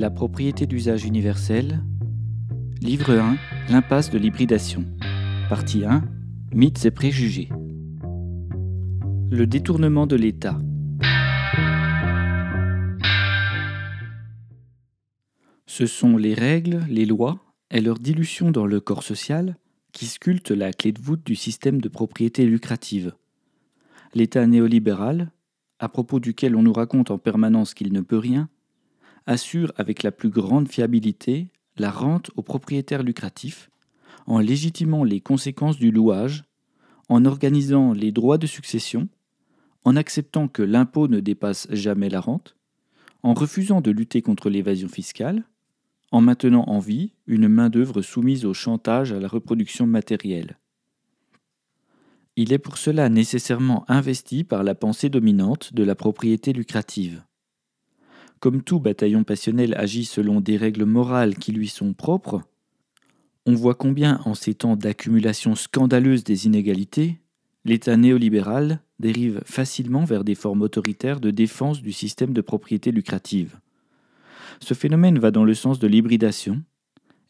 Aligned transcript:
La 0.00 0.08
propriété 0.08 0.66
d'usage 0.66 1.04
universel. 1.04 1.84
Livre 2.80 3.12
1. 3.12 3.36
L'impasse 3.68 4.08
de 4.08 4.16
l'hybridation. 4.16 4.86
Partie 5.50 5.84
1. 5.84 6.02
Mythes 6.54 6.86
et 6.86 6.90
préjugés. 6.90 7.50
Le 9.30 9.44
détournement 9.46 10.06
de 10.06 10.16
l'État. 10.16 10.56
Ce 15.66 15.84
sont 15.84 16.16
les 16.16 16.32
règles, 16.32 16.80
les 16.88 17.04
lois 17.04 17.38
et 17.70 17.82
leur 17.82 17.98
dilution 17.98 18.50
dans 18.50 18.64
le 18.64 18.80
corps 18.80 19.02
social 19.02 19.58
qui 19.92 20.06
sculptent 20.06 20.50
la 20.50 20.72
clé 20.72 20.92
de 20.92 21.00
voûte 21.02 21.26
du 21.26 21.34
système 21.34 21.78
de 21.78 21.90
propriété 21.90 22.46
lucrative. 22.46 23.12
L'État 24.14 24.46
néolibéral, 24.46 25.30
à 25.78 25.90
propos 25.90 26.20
duquel 26.20 26.56
on 26.56 26.62
nous 26.62 26.72
raconte 26.72 27.10
en 27.10 27.18
permanence 27.18 27.74
qu'il 27.74 27.92
ne 27.92 28.00
peut 28.00 28.16
rien, 28.16 28.48
assure 29.26 29.72
avec 29.76 30.02
la 30.02 30.12
plus 30.12 30.30
grande 30.30 30.68
fiabilité 30.68 31.48
la 31.76 31.90
rente 31.90 32.30
aux 32.36 32.42
propriétaires 32.42 33.02
lucratifs, 33.02 33.70
en 34.26 34.38
légitimant 34.38 35.04
les 35.04 35.20
conséquences 35.20 35.78
du 35.78 35.90
louage, 35.90 36.44
en 37.08 37.24
organisant 37.24 37.92
les 37.92 38.12
droits 38.12 38.38
de 38.38 38.46
succession, 38.46 39.08
en 39.84 39.96
acceptant 39.96 40.46
que 40.46 40.62
l'impôt 40.62 41.08
ne 41.08 41.20
dépasse 41.20 41.66
jamais 41.70 42.08
la 42.08 42.20
rente, 42.20 42.56
en 43.22 43.34
refusant 43.34 43.80
de 43.80 43.90
lutter 43.90 44.22
contre 44.22 44.50
l'évasion 44.50 44.88
fiscale, 44.88 45.44
en 46.12 46.20
maintenant 46.20 46.64
en 46.66 46.78
vie 46.78 47.12
une 47.26 47.48
main-d'œuvre 47.48 48.02
soumise 48.02 48.44
au 48.44 48.54
chantage 48.54 49.12
à 49.12 49.20
la 49.20 49.28
reproduction 49.28 49.86
matérielle. 49.86 50.58
Il 52.36 52.52
est 52.52 52.58
pour 52.58 52.78
cela 52.78 53.08
nécessairement 53.08 53.84
investi 53.88 54.44
par 54.44 54.64
la 54.64 54.74
pensée 54.74 55.08
dominante 55.08 55.74
de 55.74 55.82
la 55.82 55.94
propriété 55.94 56.52
lucrative. 56.52 57.22
Comme 58.40 58.62
tout 58.62 58.80
bataillon 58.80 59.22
passionnel 59.22 59.74
agit 59.76 60.06
selon 60.06 60.40
des 60.40 60.56
règles 60.56 60.84
morales 60.84 61.36
qui 61.36 61.52
lui 61.52 61.68
sont 61.68 61.92
propres, 61.92 62.40
on 63.44 63.54
voit 63.54 63.74
combien, 63.74 64.20
en 64.24 64.34
ces 64.34 64.54
temps 64.54 64.76
d'accumulation 64.76 65.54
scandaleuse 65.54 66.24
des 66.24 66.46
inégalités, 66.46 67.20
l'État 67.66 67.98
néolibéral 67.98 68.80
dérive 68.98 69.42
facilement 69.44 70.04
vers 70.04 70.24
des 70.24 70.34
formes 70.34 70.62
autoritaires 70.62 71.20
de 71.20 71.30
défense 71.30 71.82
du 71.82 71.92
système 71.92 72.32
de 72.32 72.40
propriété 72.40 72.92
lucrative. 72.92 73.58
Ce 74.60 74.72
phénomène 74.72 75.18
va 75.18 75.30
dans 75.30 75.44
le 75.44 75.54
sens 75.54 75.78
de 75.78 75.86
l'hybridation, 75.86 76.62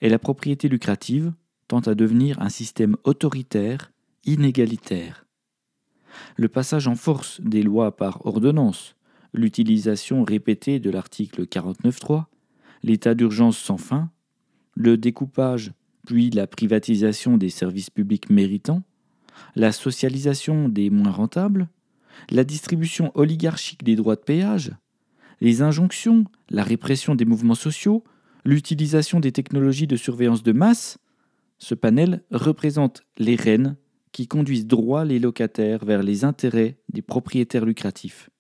et 0.01 0.09
la 0.09 0.19
propriété 0.21 0.69
lucrative 0.69 1.33
tend 1.67 1.81
à 1.81 1.95
devenir 1.95 2.41
un 2.41 2.49
système 2.49 2.97
autoritaire, 3.03 3.93
inégalitaire. 4.25 5.27
Le 6.37 6.49
passage 6.49 6.87
en 6.87 6.95
force 6.95 7.41
des 7.41 7.63
lois 7.63 7.97
par 7.97 8.27
ordonnance, 8.27 8.95
l'utilisation 9.33 10.25
répétée 10.25 10.81
de 10.81 10.91
l'article 10.91 11.45
49.3, 11.47 12.25
l'état 12.83 13.15
d'urgence 13.15 13.59
sans 13.59 13.79
fin, 13.79 14.11
le 14.75 14.97
découpage 14.97 15.73
puis 16.07 16.31
la 16.31 16.47
privatisation 16.47 17.37
des 17.37 17.51
services 17.51 17.91
publics 17.91 18.31
méritants, 18.31 18.83
la 19.55 19.73
socialisation 19.73 20.69
des 20.69 20.91
moins 20.91 21.11
rentables, 21.11 21.69
la 22.31 22.45
distribution 22.45 23.13
oligarchique 23.15 23.85
des 23.85 23.97
droits 23.97 24.17
de 24.17 24.21
péage, 24.21 24.73
les 25.41 25.63
injonctions, 25.63 26.25
la 26.51 26.63
répression 26.63 27.15
des 27.15 27.25
mouvements 27.25 27.55
sociaux, 27.55 28.05
l'utilisation 28.45 29.21
des 29.21 29.33
technologies 29.33 29.87
de 29.87 29.97
surveillance 29.97 30.43
de 30.43 30.53
masse, 30.53 30.99
ce 31.59 31.75
panel 31.75 32.25
représente 32.31 33.03
les 33.19 33.37
rênes 33.37 33.77
qui 34.13 34.27
conduisent 34.27 34.67
droit 34.67 35.05
les 35.05 35.19
locataires 35.19 35.85
vers 35.85 36.03
les 36.03 36.25
intérêts 36.25 36.79
des 36.89 37.03
propriétaires 37.03 37.65
lucratifs. 37.65 38.31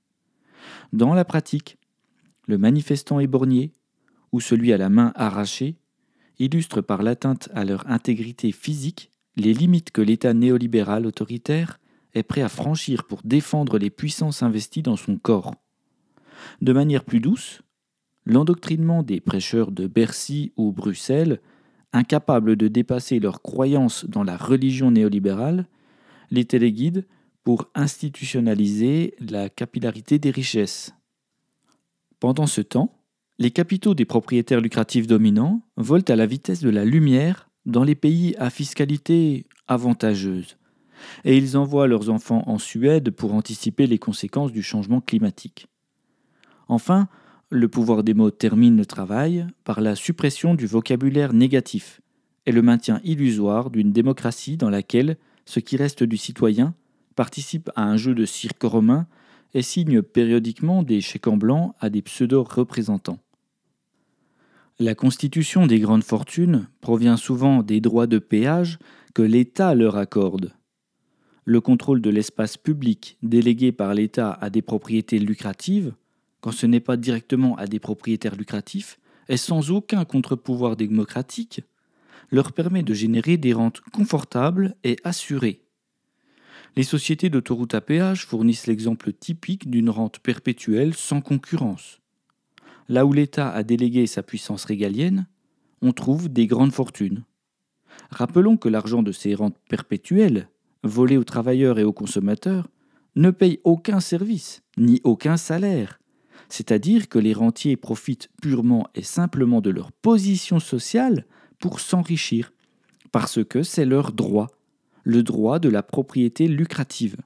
Dans 0.92 1.14
la 1.14 1.25
pratique, 1.25 1.78
le 2.47 2.58
manifestant 2.58 3.20
éborgné, 3.20 3.72
ou 4.33 4.41
celui 4.41 4.72
à 4.72 4.77
la 4.77 4.89
main 4.89 5.12
arrachée, 5.14 5.77
illustre 6.39 6.80
par 6.80 7.02
l'atteinte 7.02 7.48
à 7.55 7.64
leur 7.64 7.89
intégrité 7.89 8.52
physique 8.52 9.11
les 9.36 9.55
limites 9.55 9.91
que 9.91 10.02
l'État 10.02 10.34
néolibéral 10.34 11.06
autoritaire 11.06 11.79
est 12.14 12.23
prêt 12.23 12.42
à 12.42 12.48
franchir 12.48 13.05
pour 13.05 13.20
défendre 13.24 13.79
les 13.79 13.90
puissances 13.90 14.42
investies 14.42 14.83
dans 14.83 14.96
son 14.96 15.17
corps. 15.17 15.55
De 16.61 16.73
manière 16.73 17.05
plus 17.05 17.20
douce, 17.20 17.62
l'endoctrinement 18.24 19.02
des 19.02 19.20
prêcheurs 19.20 19.70
de 19.70 19.86
Bercy 19.86 20.52
ou 20.56 20.73
Bruxelles, 20.73 21.40
incapables 21.92 22.56
de 22.56 22.68
dépasser 22.68 23.18
leurs 23.20 23.42
croyances 23.42 24.05
dans 24.05 24.24
la 24.24 24.36
religion 24.36 24.90
néolibérale, 24.90 25.67
les 26.30 26.45
téléguides 26.45 27.06
pour 27.45 27.70
institutionnaliser 27.74 29.14
la 29.18 29.48
capillarité 29.48 30.18
des 30.18 30.30
richesses. 30.30 30.95
Pendant 32.18 32.46
ce 32.46 32.61
temps, 32.61 33.01
les 33.39 33.51
capitaux 33.51 33.95
des 33.95 34.05
propriétaires 34.05 34.61
lucratifs 34.61 35.06
dominants 35.06 35.62
volent 35.77 36.05
à 36.08 36.17
la 36.17 36.27
vitesse 36.27 36.61
de 36.61 36.68
la 36.68 36.84
lumière 36.84 37.48
dans 37.64 37.84
les 37.84 37.95
pays 37.95 38.34
à 38.39 38.50
fiscalité 38.50 39.46
avantageuse, 39.68 40.58
et 41.24 41.36
ils 41.36 41.56
envoient 41.56 41.86
leurs 41.86 42.11
enfants 42.11 42.45
en 42.46 42.58
Suède 42.58 43.11
pour 43.11 43.34
anticiper 43.34 43.86
les 43.86 43.98
conséquences 43.98 44.52
du 44.52 44.62
changement 44.62 45.00
climatique. 45.00 45.68
Enfin, 46.68 47.08
le 47.48 47.68
pouvoir 47.68 48.05
des 48.05 48.14
mots 48.14 48.30
termine 48.30 48.77
le 48.77 48.86
travail 48.86 49.46
par 49.64 49.80
la 49.80 49.96
suppression 49.96 50.55
du 50.55 50.67
vocabulaire 50.67 51.33
négatif 51.33 52.00
et 52.46 52.52
le 52.52 52.62
maintien 52.62 53.00
illusoire 53.02 53.70
d'une 53.70 53.92
démocratie 53.92 54.56
dans 54.56 54.70
laquelle 54.70 55.17
ce 55.46 55.61
qui 55.61 55.77
reste 55.77 56.02
du 56.02 56.17
citoyen 56.17 56.74
participe 57.20 57.70
à 57.77 57.83
un 57.83 57.98
jeu 57.98 58.14
de 58.14 58.25
cirque 58.25 58.63
romain 58.63 59.07
et 59.53 59.61
signe 59.61 60.01
périodiquement 60.01 60.83
des 60.83 61.03
chèques 61.03 61.27
en 61.27 61.36
blanc 61.36 61.75
à 61.79 61.91
des 61.91 62.01
pseudo-représentants. 62.01 63.19
La 64.79 64.95
constitution 64.95 65.67
des 65.67 65.80
grandes 65.80 66.03
fortunes 66.03 66.67
provient 66.80 67.19
souvent 67.19 67.63
des 67.63 67.83
droits 67.83 68.07
de 68.07 68.19
péage 68.19 68.79
que 69.13 69.20
l'État 69.20 69.75
leur 69.75 69.98
accorde. 69.98 70.55
Le 71.45 71.61
contrôle 71.61 72.01
de 72.01 72.09
l'espace 72.09 72.57
public 72.57 73.19
délégué 73.23 73.70
par 73.70 73.92
l'État 73.92 74.39
à 74.41 74.48
des 74.48 74.63
propriétés 74.63 75.19
lucratives 75.19 75.92
quand 76.41 76.53
ce 76.53 76.64
n'est 76.64 76.80
pas 76.80 76.97
directement 76.97 77.55
à 77.57 77.67
des 77.67 77.80
propriétaires 77.80 78.36
lucratifs, 78.36 78.98
et 79.29 79.36
sans 79.36 79.70
aucun 79.70 80.07
contre-pouvoir 80.07 80.75
démocratique, 80.75 81.61
leur 82.30 82.55
permet 82.55 82.83
de 82.83 82.95
générer 82.95 83.36
des 83.36 83.53
rentes 83.53 83.83
confortables 83.92 84.75
et 84.85 84.97
assurées. 85.05 85.61
Les 86.77 86.83
sociétés 86.83 87.31
d'autoroutes 87.31 87.75
à 87.75 87.81
péage 87.81 88.27
fournissent 88.27 88.67
l'exemple 88.67 89.13
typique 89.13 89.70
d'une 89.70 89.91
rente 89.91 90.20
perpétuelle 90.20 90.95
sans 90.95 91.20
concurrence. 91.20 92.01
Là 92.89 93.07
où 93.07 93.13
l'État 93.13 93.51
a 93.51 93.63
délégué 93.63 94.07
sa 94.07 94.23
puissance 94.23 94.64
régalienne, 94.64 95.27
on 95.83 95.92
trouve 95.92 96.29
des 96.29 96.47
grandes 96.47 96.73
fortunes. 96.73 97.25
Rappelons 98.11 98.57
que 98.57 98.69
l'argent 98.69 99.03
de 99.03 99.13
ces 99.13 99.35
rentes 99.35 99.59
perpétuelles, 99.69 100.48
volées 100.83 101.17
aux 101.17 101.25
travailleurs 101.25 101.79
et 101.79 101.85
aux 101.85 101.92
consommateurs, 101.92 102.69
ne 103.17 103.30
paye 103.30 103.61
aucun 103.64 104.01
service, 104.01 104.63
ni 104.77 105.01
aucun 105.05 105.36
salaire, 105.36 106.01
c'est-à-dire 106.48 107.09
que 107.09 107.19
les 107.19 107.33
rentiers 107.33 107.77
profitent 107.77 108.30
purement 108.41 108.89
et 108.95 109.03
simplement 109.03 109.61
de 109.61 109.70
leur 109.70 109.92
position 109.92 110.59
sociale 110.59 111.27
pour 111.59 111.80
s'enrichir, 111.80 112.53
parce 113.13 113.45
que 113.45 113.63
c'est 113.63 113.85
leur 113.85 114.13
droit, 114.13 114.48
le 115.02 115.22
droit 115.22 115.58
de 115.58 115.68
la 115.68 115.83
propriété 115.83 116.48
lucrative. 116.48 117.16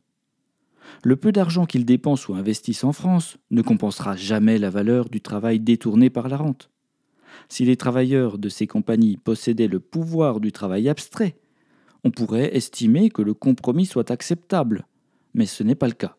Le 1.03 1.17
peu 1.17 1.33
d'argent 1.33 1.67
qu'ils 1.67 1.85
dépensent 1.85 2.33
ou 2.33 2.37
investissent 2.37 2.85
en 2.85 2.93
France 2.93 3.37
ne 3.51 3.63
compensera 3.63 4.17
jamais 4.17 4.59
la 4.59 4.71
valeur 4.71 5.09
du 5.09 5.21
travail 5.21 5.61
détourné 5.61 6.11
par 6.11 6.29
la 6.29 6.37
rente. 6.37 6.71
Si 7.49 7.65
les 7.65 7.77
travailleurs 7.77 8.39
de 8.39 8.49
ces 8.49 8.67
compagnies 8.67 9.17
possédaient 9.17 9.69
le 9.69 9.81
pouvoir 9.81 10.41
du 10.41 10.53
travail 10.53 10.89
abstrait, 10.89 11.37
on 12.05 12.11
pourrait 12.11 12.55
estimer 12.57 13.11
que 13.11 13.23
le 13.23 13.35
compromis 13.35 13.87
soit 13.87 14.11
acceptable, 14.11 14.87
mais 15.33 15.47
ce 15.47 15.63
n'est 15.63 15.75
pas 15.75 15.89
le 15.89 15.95
cas 15.95 16.17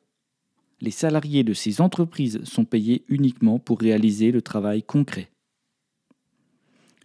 les 0.82 0.92
salariés 0.92 1.44
de 1.44 1.54
ces 1.54 1.82
entreprises 1.82 2.44
sont 2.44 2.66
payés 2.66 3.06
uniquement 3.08 3.60
pour 3.60 3.80
réaliser 3.80 4.32
le 4.32 4.42
travail 4.42 4.84
concret. 4.84 5.32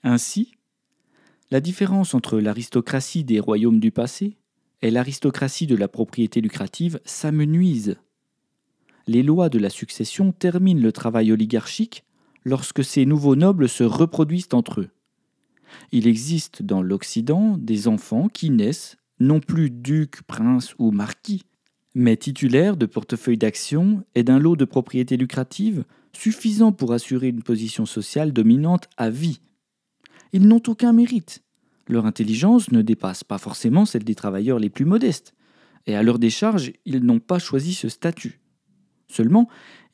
Ainsi, 0.03 0.53
la 1.51 1.61
différence 1.61 2.15
entre 2.15 2.39
l'aristocratie 2.41 3.25
des 3.25 3.41
royaumes 3.41 3.81
du 3.81 3.91
passé 3.91 4.37
et 4.83 4.91
l'aristocratie 4.91 5.67
de 5.67 5.77
la 5.77 5.89
propriété 5.89 6.41
lucrative 6.41 7.01
s'amenuise. 7.05 7.97
Les 9.07 9.23
lois 9.23 9.49
de 9.49 9.59
la 9.59 9.71
succession 9.71 10.33
terminent 10.33 10.83
le 10.83 10.93
travail 10.93 11.33
oligarchique 11.33 12.05
lorsque 12.45 12.85
ces 12.85 13.07
nouveaux 13.07 13.37
nobles 13.37 13.69
se 13.69 13.85
reproduisent 13.85 14.49
entre 14.53 14.81
eux. 14.81 14.91
Il 15.93 16.07
existe 16.07 16.63
dans 16.63 16.83
l'Occident 16.83 17.57
des 17.59 17.89
enfants 17.89 18.29
qui 18.29 18.51
naissent 18.51 18.97
non 19.19 19.41
plus 19.41 19.71
ducs, 19.71 20.23
princes 20.23 20.75
ou 20.79 20.91
marquis, 20.91 21.45
mais 21.95 22.17
titulaire 22.17 22.77
de 22.77 22.87
portefeuilles 22.87 23.37
d'actions 23.37 24.05
et 24.15 24.23
d'un 24.23 24.39
lot 24.39 24.57
de 24.57 24.65
propriétés 24.65 25.17
lucratives 25.17 25.85
suffisant 26.13 26.73
pour 26.73 26.93
assurer 26.93 27.29
une 27.29 27.43
position 27.43 27.87
sociale 27.87 28.33
dominante 28.33 28.89
à 28.97 29.11
vie. 29.11 29.41
Ils 30.33 30.47
n'ont 30.47 30.63
aucun 30.67 30.93
mérite. 30.93 31.43
Leur 31.91 32.07
intelligence 32.07 32.71
ne 32.71 32.83
dépasse 32.83 33.25
pas 33.25 33.39
forcément 33.39 33.85
celle 33.85 34.05
des 34.05 34.15
travailleurs 34.15 34.61
les 34.61 34.71
plus 34.71 34.85
modestes, 34.85 35.35
et 35.89 35.97
à 35.97 36.05
leur 36.05 36.21
décharge, 36.21 36.73
ils 36.85 37.05
n'ont 37.05 37.19
pas 37.19 37.41
choisi 37.41 37.75
ce 37.75 37.89
statut. 37.89 38.41
Seulement, 39.09 39.49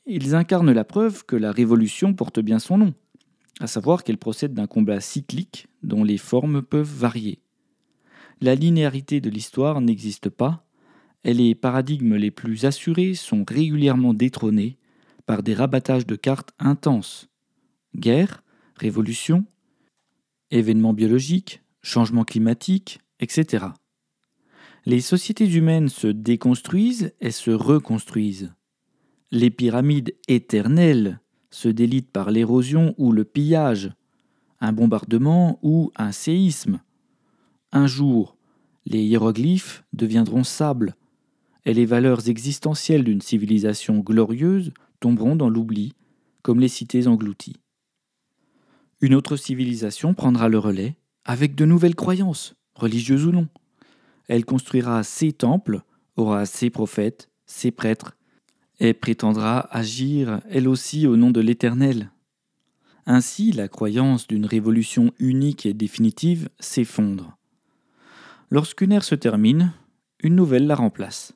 ils 0.05 0.35
incarnent 0.35 0.71
la 0.71 0.83
preuve 0.83 1.25
que 1.25 1.35
la 1.35 1.51
révolution 1.51 2.13
porte 2.13 2.39
bien 2.39 2.59
son 2.59 2.77
nom. 2.77 2.93
à 3.59 3.65
savoir 3.65 4.03
qu'elle 4.03 4.19
procède 4.19 4.53
d'un 4.53 4.67
combat 4.67 4.99
cyclique 4.99 5.67
dont 5.81 6.03
les 6.03 6.19
formes 6.19 6.61
peuvent 6.61 6.93
varier. 6.93 7.39
La 8.39 8.53
linéarité 8.53 9.19
de 9.19 9.31
l'histoire 9.31 9.81
n'existe 9.81 10.29
pas, 10.29 10.63
et 11.23 11.33
les 11.33 11.55
paradigmes 11.55 12.15
les 12.15 12.29
plus 12.29 12.65
assurés 12.65 13.15
sont 13.15 13.43
régulièrement 13.47 14.13
détrônés 14.13 14.77
par 15.25 15.41
des 15.41 15.55
rabattages 15.55 16.05
de 16.05 16.15
cartes 16.15 16.51
intenses. 16.59 17.29
Guerre, 17.95 18.43
révolution, 18.75 19.45
événements 20.51 20.93
biologiques, 20.93 21.63
changements 21.81 22.23
climatiques, 22.23 22.99
etc. 23.19 23.67
Les 24.85 25.01
sociétés 25.01 25.49
humaines 25.51 25.89
se 25.89 26.07
déconstruisent 26.07 27.13
et 27.19 27.31
se 27.31 27.51
reconstruisent. 27.51 28.53
Les 29.31 29.49
pyramides 29.49 30.15
éternelles 30.27 31.19
se 31.49 31.67
délitent 31.67 32.11
par 32.11 32.31
l'érosion 32.31 32.95
ou 32.97 33.11
le 33.11 33.25
pillage, 33.25 33.91
un 34.59 34.73
bombardement 34.73 35.59
ou 35.61 35.91
un 35.95 36.11
séisme. 36.11 36.81
Un 37.71 37.87
jour, 37.87 38.37
les 38.85 39.03
hiéroglyphes 39.03 39.83
deviendront 39.91 40.43
sable, 40.43 40.95
et 41.65 41.73
les 41.73 41.85
valeurs 41.85 42.29
existentielles 42.29 43.03
d'une 43.03 43.21
civilisation 43.21 43.99
glorieuse 43.99 44.71
tomberont 45.01 45.35
dans 45.35 45.49
l'oubli, 45.49 45.93
comme 46.41 46.61
les 46.61 46.69
cités 46.69 47.07
englouties. 47.07 47.57
Une 49.01 49.13
autre 49.13 49.35
civilisation 49.35 50.13
prendra 50.13 50.47
le 50.47 50.59
relais, 50.59 50.95
avec 51.27 51.55
de 51.55 51.65
nouvelles 51.65 51.95
croyances, 51.95 52.55
religieuses 52.73 53.25
ou 53.25 53.31
non. 53.31 53.47
Elle 54.29 54.45
construira 54.45 55.03
ses 55.03 55.33
temples, 55.33 55.81
aura 56.15 56.45
ses 56.45 56.69
prophètes, 56.69 57.29
ses 57.45 57.69
prêtres, 57.69 58.17
et 58.79 58.93
prétendra 58.93 59.67
agir 59.75 60.41
elle 60.49 60.67
aussi 60.67 61.05
au 61.05 61.17
nom 61.17 61.31
de 61.31 61.41
l'Éternel. 61.41 62.11
Ainsi, 63.05 63.51
la 63.51 63.67
croyance 63.67 64.27
d'une 64.27 64.45
révolution 64.45 65.11
unique 65.19 65.65
et 65.65 65.73
définitive 65.73 66.49
s'effondre. 66.59 67.37
Lorsqu'une 68.49 68.93
ère 68.93 69.03
se 69.03 69.15
termine, 69.15 69.73
une 70.21 70.35
nouvelle 70.35 70.67
la 70.67 70.75
remplace. 70.75 71.33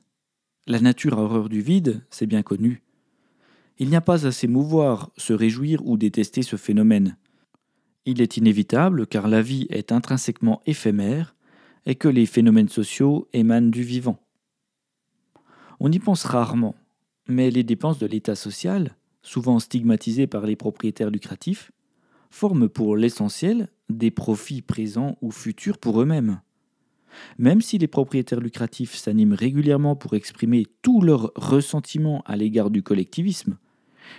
La 0.68 0.80
nature 0.80 1.18
a 1.18 1.24
horreur 1.24 1.50
du 1.50 1.62
vide, 1.62 2.02
c'est 2.10 2.28
bien 2.28 2.44
connu. 2.44 2.82
Il 3.78 3.90
n'y 3.90 3.96
a 3.96 4.02
pas 4.02 4.26
à 4.26 4.32
s'émouvoir, 4.32 5.12
se 5.18 5.34
réjouir 5.34 5.86
ou 5.86 5.98
détester 5.98 6.44
ce 6.44 6.56
phénomène. 6.56 7.18
Il 8.06 8.22
est 8.22 8.38
inévitable 8.38 9.06
car 9.06 9.28
la 9.28 9.42
vie 9.42 9.68
est 9.70 9.92
intrinsèquement 9.92 10.62
éphémère 10.66 11.36
et 11.86 11.96
que 11.96 12.08
les 12.08 12.26
phénomènes 12.26 12.70
sociaux 12.70 13.28
émanent 13.34 13.70
du 13.70 13.84
vivant. 13.84 14.20
On 15.80 15.92
y 15.92 16.00
pense 16.00 16.24
rarement, 16.24 16.76
mais 17.28 17.52
les 17.52 17.64
dépenses 17.64 18.00
de 18.00 18.08
l'État 18.08 18.36
social, 18.36 18.96
souvent 19.22 19.60
stigmatisées 19.60 20.28
par 20.28 20.46
les 20.46 20.56
propriétaires 20.56 21.10
lucratifs, 21.10 21.72
forment 22.30 22.70
pour 22.70 22.96
l'essentiel 22.96 23.68
des 23.90 24.12
profits 24.12 24.62
présents 24.62 25.18
ou 25.22 25.32
futurs 25.32 25.78
pour 25.78 26.02
eux-mêmes. 26.02 26.42
Même 27.38 27.62
si 27.62 27.78
les 27.78 27.88
propriétaires 27.88 28.40
lucratifs 28.40 28.96
s'animent 28.96 29.36
régulièrement 29.36 29.96
pour 29.96 30.14
exprimer 30.14 30.66
tout 30.82 31.02
leur 31.02 31.32
ressentiment 31.36 32.22
à 32.26 32.38
l'égard 32.38 32.70
du 32.70 32.84
collectivisme, 32.84 33.58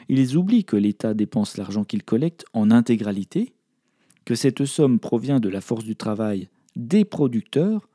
ils 0.09 0.37
oublient 0.37 0.65
que 0.65 0.77
l'État 0.77 1.15
dépense 1.15 1.57
l'argent 1.57 1.85
qu'il 1.85 2.03
collecte 2.03 2.45
en 2.53 2.71
intégralité, 2.71 3.55
que 4.25 4.35
cette 4.35 4.65
somme 4.65 4.99
provient 4.99 5.41
de 5.41 5.49
la 5.49 5.61
force 5.61 5.85
du 5.85 5.97
travail 5.97 6.49
des 6.77 7.05
producteurs 7.05 7.89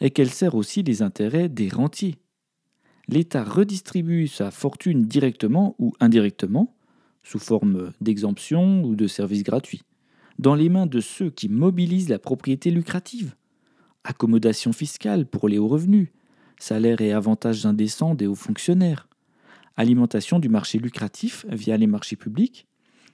et 0.00 0.10
qu'elle 0.10 0.30
sert 0.30 0.54
aussi 0.54 0.82
les 0.82 1.02
intérêts 1.02 1.48
des 1.48 1.68
rentiers. 1.68 2.16
L'État 3.08 3.42
redistribue 3.42 4.28
sa 4.28 4.50
fortune 4.50 5.02
directement 5.02 5.74
ou 5.78 5.92
indirectement, 6.00 6.76
sous 7.22 7.38
forme 7.38 7.92
d'exemption 8.00 8.84
ou 8.84 8.94
de 8.94 9.06
services 9.06 9.42
gratuits, 9.42 9.82
dans 10.38 10.54
les 10.54 10.68
mains 10.68 10.86
de 10.86 11.00
ceux 11.00 11.30
qui 11.30 11.48
mobilisent 11.48 12.08
la 12.08 12.18
propriété 12.18 12.70
lucrative. 12.70 13.34
Accommodation 14.04 14.72
fiscale 14.72 15.26
pour 15.26 15.48
les 15.48 15.58
hauts 15.58 15.68
revenus, 15.68 16.08
salaires 16.58 17.00
et 17.00 17.12
avantages 17.12 17.66
indécents 17.66 18.14
des 18.14 18.26
hauts 18.26 18.34
fonctionnaires, 18.34 19.08
alimentation 19.76 20.38
du 20.38 20.48
marché 20.48 20.78
lucratif 20.78 21.46
via 21.48 21.76
les 21.76 21.86
marchés 21.86 22.16
publics, 22.16 22.66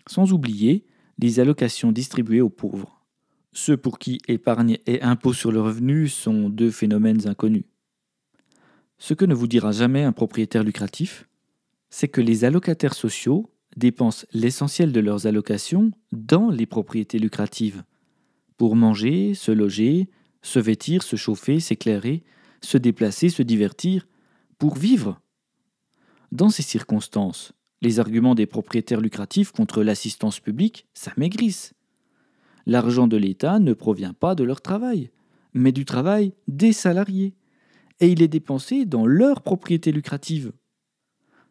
sans 0.09 0.33
oublier 0.33 0.85
les 1.19 1.41
allocations 1.41 1.93
distribuées 1.93 2.41
aux 2.41 2.51
pauvres. 2.51 3.05
Ceux 3.53 3.77
pour 3.77 3.99
qui 3.99 4.21
épargne 4.29 4.79
et 4.87 5.01
impôt 5.03 5.33
sur 5.33 5.51
le 5.51 5.61
revenu 5.61 6.09
sont 6.09 6.51
deux 6.51 6.71
phénomènes 6.71 7.27
inconnus. 7.27 7.65
Ce 8.99 9.15
que 9.15 9.25
ne 9.25 9.35
vous 9.35 9.47
dira 9.47 9.73
jamais 9.73 10.05
un 10.05 10.13
propriétaire 10.13 10.63
lucratif, 10.63 11.29
c'est 11.91 12.09
que 12.09 12.21
les 12.21 12.45
allocataires 12.45 12.95
sociaux 12.95 13.51
dépensent 13.77 14.27
l'essentiel 14.33 14.93
de 14.93 15.01
leurs 15.01 15.27
allocations 15.27 15.91
dans 16.13 16.51
les 16.51 16.67
propriétés 16.67 17.19
lucratives, 17.19 17.85
pour 18.57 18.77
manger, 18.77 19.35
se 19.35 19.53
loger, 19.53 20.09
se 20.43 20.59
vêtir, 20.59 21.03
se 21.03 21.17
chauffer, 21.17 21.61
s'éclairer, 21.61 22.25
se 22.63 22.79
déplacer, 22.79 23.29
se 23.29 23.43
divertir, 23.43 24.07
pour 24.59 24.77
vivre. 24.77 25.21
Dans 26.33 26.49
ces 26.49 26.63
circonstances, 26.63 27.53
les 27.87 28.01
arguments 28.01 28.35
des 28.35 28.47
propriétaires 28.47 29.01
lucratifs 29.01 29.53
contre 29.53 29.85
l'assistance 29.85 30.41
publique 30.41 30.89
s'amaigrissent. 30.93 31.73
L'argent 32.67 33.07
de 33.07 33.17
l'État 33.17 33.61
ne 33.61 33.75
provient 33.75 34.13
pas 34.13 34.35
de 34.35 34.43
leur 34.43 34.61
travail, 34.61 35.13
mais 35.55 35.71
du 35.71 35.85
travail 35.85 36.33
des 36.49 36.73
salariés, 36.73 37.35
et 38.01 38.09
il 38.09 38.23
est 38.23 38.29
dépensé 38.29 38.87
dans 38.87 39.07
leur 39.07 39.41
propriété 39.41 39.93
lucrative. 39.93 40.51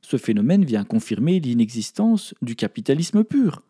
Ce 0.01 0.17
phénomène 0.17 0.65
vient 0.65 0.83
confirmer 0.83 1.39
l'inexistence 1.39 2.35
du 2.41 2.57
capitalisme 2.57 3.23
pur 3.23 3.63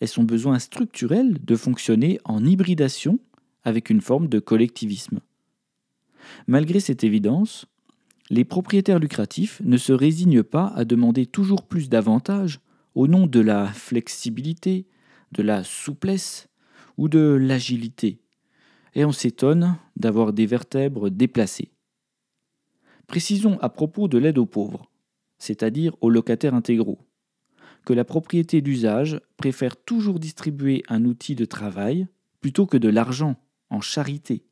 et 0.00 0.06
son 0.06 0.24
besoin 0.24 0.58
structurel 0.58 1.36
de 1.44 1.54
fonctionner 1.54 2.18
en 2.24 2.42
hybridation 2.42 3.18
avec 3.62 3.90
une 3.90 4.00
forme 4.00 4.28
de 4.28 4.38
collectivisme. 4.38 5.20
Malgré 6.46 6.80
cette 6.80 7.04
évidence, 7.04 7.66
les 8.30 8.44
propriétaires 8.44 8.98
lucratifs 8.98 9.60
ne 9.64 9.76
se 9.76 9.92
résignent 9.92 10.42
pas 10.42 10.72
à 10.74 10.84
demander 10.84 11.26
toujours 11.26 11.62
plus 11.62 11.88
d'avantages 11.88 12.60
au 12.94 13.06
nom 13.06 13.26
de 13.26 13.40
la 13.40 13.66
flexibilité, 13.66 14.86
de 15.32 15.42
la 15.42 15.64
souplesse 15.64 16.48
ou 16.96 17.08
de 17.08 17.38
l'agilité, 17.40 18.20
et 18.94 19.04
on 19.04 19.12
s'étonne 19.12 19.76
d'avoir 19.96 20.32
des 20.32 20.46
vertèbres 20.46 21.10
déplacées. 21.10 21.70
Précisons 23.06 23.58
à 23.60 23.68
propos 23.68 24.08
de 24.08 24.18
l'aide 24.18 24.38
aux 24.38 24.46
pauvres, 24.46 24.90
c'est-à-dire 25.38 25.94
aux 26.00 26.10
locataires 26.10 26.54
intégraux, 26.54 26.98
que 27.84 27.92
la 27.92 28.04
propriété 28.04 28.62
d'usage 28.62 29.20
préfère 29.36 29.76
toujours 29.76 30.18
distribuer 30.18 30.82
un 30.88 31.04
outil 31.04 31.34
de 31.34 31.44
travail 31.44 32.08
plutôt 32.40 32.66
que 32.66 32.76
de 32.76 32.88
l'argent 32.88 33.36
en 33.70 33.80
charité. 33.80 34.44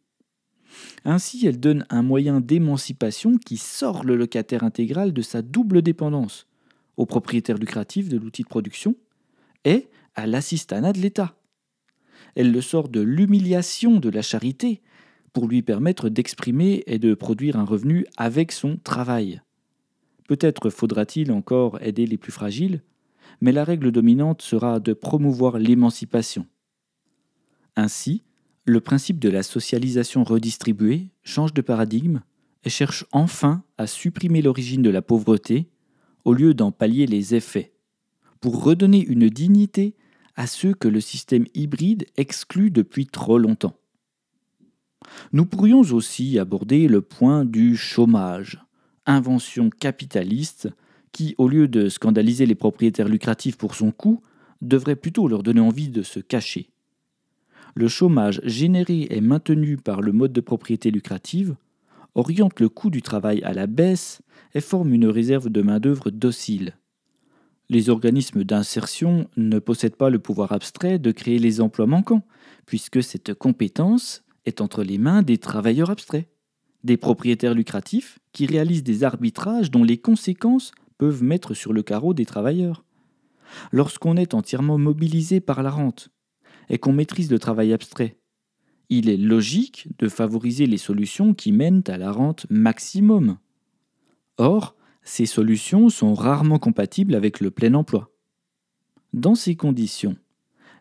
Ainsi, 1.04 1.47
elle 1.47 1.61
donne 1.61 1.87
un 1.90 2.02
moyen 2.02 2.40
d'émancipation 2.40 3.37
qui 3.38 3.57
sort 3.57 4.04
le 4.04 4.16
locataire 4.16 4.64
intégral 4.64 5.12
de 5.12 5.23
sa 5.23 5.43
double 5.43 5.83
dépendance 5.83 6.47
au 6.97 7.07
propriétaire 7.07 7.59
lucratif 7.59 8.09
de 8.09 8.19
l'outil 8.19 8.43
de 8.43 8.49
production 8.49 8.95
et 9.64 9.88
à 10.14 10.26
l'assistanat 10.26 10.93
de 10.93 11.00
l'État 11.00 11.35
elle 12.35 12.52
le 12.52 12.61
sort 12.61 12.88
de 12.88 13.00
l'humiliation 13.00 13.99
de 13.99 14.09
la 14.09 14.23
charité 14.23 14.81
pour 15.33 15.49
lui 15.49 15.62
permettre 15.62 16.09
d'exprimer 16.09 16.85
et 16.87 16.99
de 16.99 17.14
produire 17.14 17.57
un 17.57 17.64
revenu 17.64 18.07
avec 18.16 18.52
son 18.52 18.76
travail. 18.76 19.40
Peut-être 20.28 20.71
faudra-t-il 20.71 21.33
encore 21.33 21.81
aider 21.83 22.07
les 22.07 22.16
plus 22.16 22.33
fragiles, 22.33 22.83
mais 23.40 23.52
la 23.52 23.64
règle 23.64 23.90
dominante 23.90 24.43
sera 24.43 24.81
de 24.81 24.93
promouvoir 24.93 25.59
l'émancipation. 25.59 26.47
Ainsi, 27.76 28.23
le 28.64 28.80
principe 28.80 29.18
de 29.18 29.28
la 29.28 29.42
socialisation 29.42 30.25
redistribuée 30.25 31.09
change 31.23 31.52
de 31.52 31.61
paradigme 31.61 32.23
et 32.64 32.71
cherche 32.71 33.04
enfin 33.12 33.62
à 33.76 33.87
supprimer 33.87 34.40
l'origine 34.40 34.83
de 34.83 34.90
la 34.90 35.02
pauvreté 35.02 35.68
au 36.25 36.33
lieu 36.33 36.54
d'en 36.54 36.73
pallier 36.73 37.06
les 37.06 37.35
effets, 37.35 37.75
pour 38.40 38.64
redonner 38.64 39.04
une 39.04 39.28
dignité 39.28 39.94
à 40.37 40.47
ceux 40.47 40.73
que 40.73 40.88
le 40.88 41.00
système 41.00 41.47
hybride 41.54 42.06
exclut 42.16 42.71
depuis 42.71 43.06
trop 43.06 43.38
longtemps. 43.38 43.76
Nous 45.33 45.44
pourrions 45.44 45.80
aussi 45.80 46.38
aborder 46.38 46.88
le 46.88 47.02
point 47.02 47.44
du 47.44 47.76
chômage, 47.76 48.64
invention 49.04 49.68
capitaliste 49.68 50.71
qui, 51.12 51.35
au 51.37 51.49
lieu 51.49 51.68
de 51.68 51.90
scandaliser 51.90 52.47
les 52.47 52.54
propriétaires 52.54 53.09
lucratifs 53.09 53.59
pour 53.59 53.75
son 53.75 53.92
coût, 53.92 54.23
devrait 54.62 54.97
plutôt 54.97 55.28
leur 55.28 55.42
donner 55.42 55.61
envie 55.61 55.90
de 55.90 56.02
se 56.02 56.21
cacher. 56.21 56.71
Le 57.75 57.88
chômage 57.88 58.40
généré 58.45 59.09
et 59.11 59.21
maintenu 59.21 59.76
par 59.76 60.00
le 60.00 60.12
mode 60.12 60.33
de 60.33 60.40
propriété 60.40 60.90
lucrative 60.93 61.57
oriente 62.14 62.61
le 62.61 62.69
coût 62.69 62.90
du 62.90 63.02
travail 63.02 63.43
à 63.43 63.52
la 63.52 63.66
baisse 63.66 64.23
et 64.54 64.61
forme 64.61 64.95
une 64.95 65.07
réserve 65.07 65.49
de 65.49 65.62
main-d'œuvre 65.62 66.11
docile. 66.11 66.76
Les 67.69 67.90
organismes 67.90 68.45
d'insertion 68.45 69.28
ne 69.37 69.59
possèdent 69.59 69.97
pas 69.97 70.11
le 70.11 70.21
pouvoir 70.21 70.52
abstrait 70.52 71.00
de 71.00 71.11
créer 71.11 71.40
les 71.40 71.61
emplois 71.61 71.87
manquants, 71.87 72.25
puisque 72.66 73.02
cette 73.02 73.35
compétence 73.35 74.23
est 74.45 74.61
entre 74.61 74.85
les 74.85 74.99
mains 74.99 75.23
des 75.23 75.38
travailleurs 75.38 75.90
abstraits, 75.90 76.28
des 76.85 76.97
propriétaires 76.97 77.54
lucratifs 77.54 78.21
qui 78.33 78.47
réalisent 78.47 78.85
des 78.85 79.02
arbitrages 79.02 79.71
dont 79.71 79.83
les 79.83 79.99
conséquences 79.99 80.73
peuvent 80.99 81.25
mettre 81.25 81.54
sur 81.54 81.73
le 81.73 81.83
carreau 81.83 82.14
des 82.14 82.26
travailleurs. 82.26 82.85
lorsqu'on 83.73 84.16
est 84.16 84.35
entièrement 84.35 84.78
mobilisé 84.78 85.40
par 85.40 85.62
la 85.62 85.71
rente 85.71 86.11
et 86.68 86.78
qu'on 86.78 86.92
maîtrise 86.92 87.30
le 87.30 87.38
travail 87.38 87.73
abstrait, 87.73 88.16
il 88.90 89.09
est 89.09 89.16
logique 89.16 89.88
de 89.99 90.09
favoriser 90.09 90.66
les 90.66 90.78
solutions 90.78 91.35
qui 91.35 91.52
mènent 91.52 91.83
à 91.88 91.97
la 91.97 92.12
rente 92.12 92.47
maximum. 92.50 93.38
Or, 94.37 94.76
ces 95.02 95.26
solutions 95.26 95.88
sont 95.88 96.14
rarement 96.14 96.59
compatibles 96.59 97.14
avec 97.14 97.40
le 97.40 97.50
plein 97.50 97.75
emploi. 97.75 98.11
Dans 99.12 99.35
ces 99.35 99.54
conditions, 99.54 100.16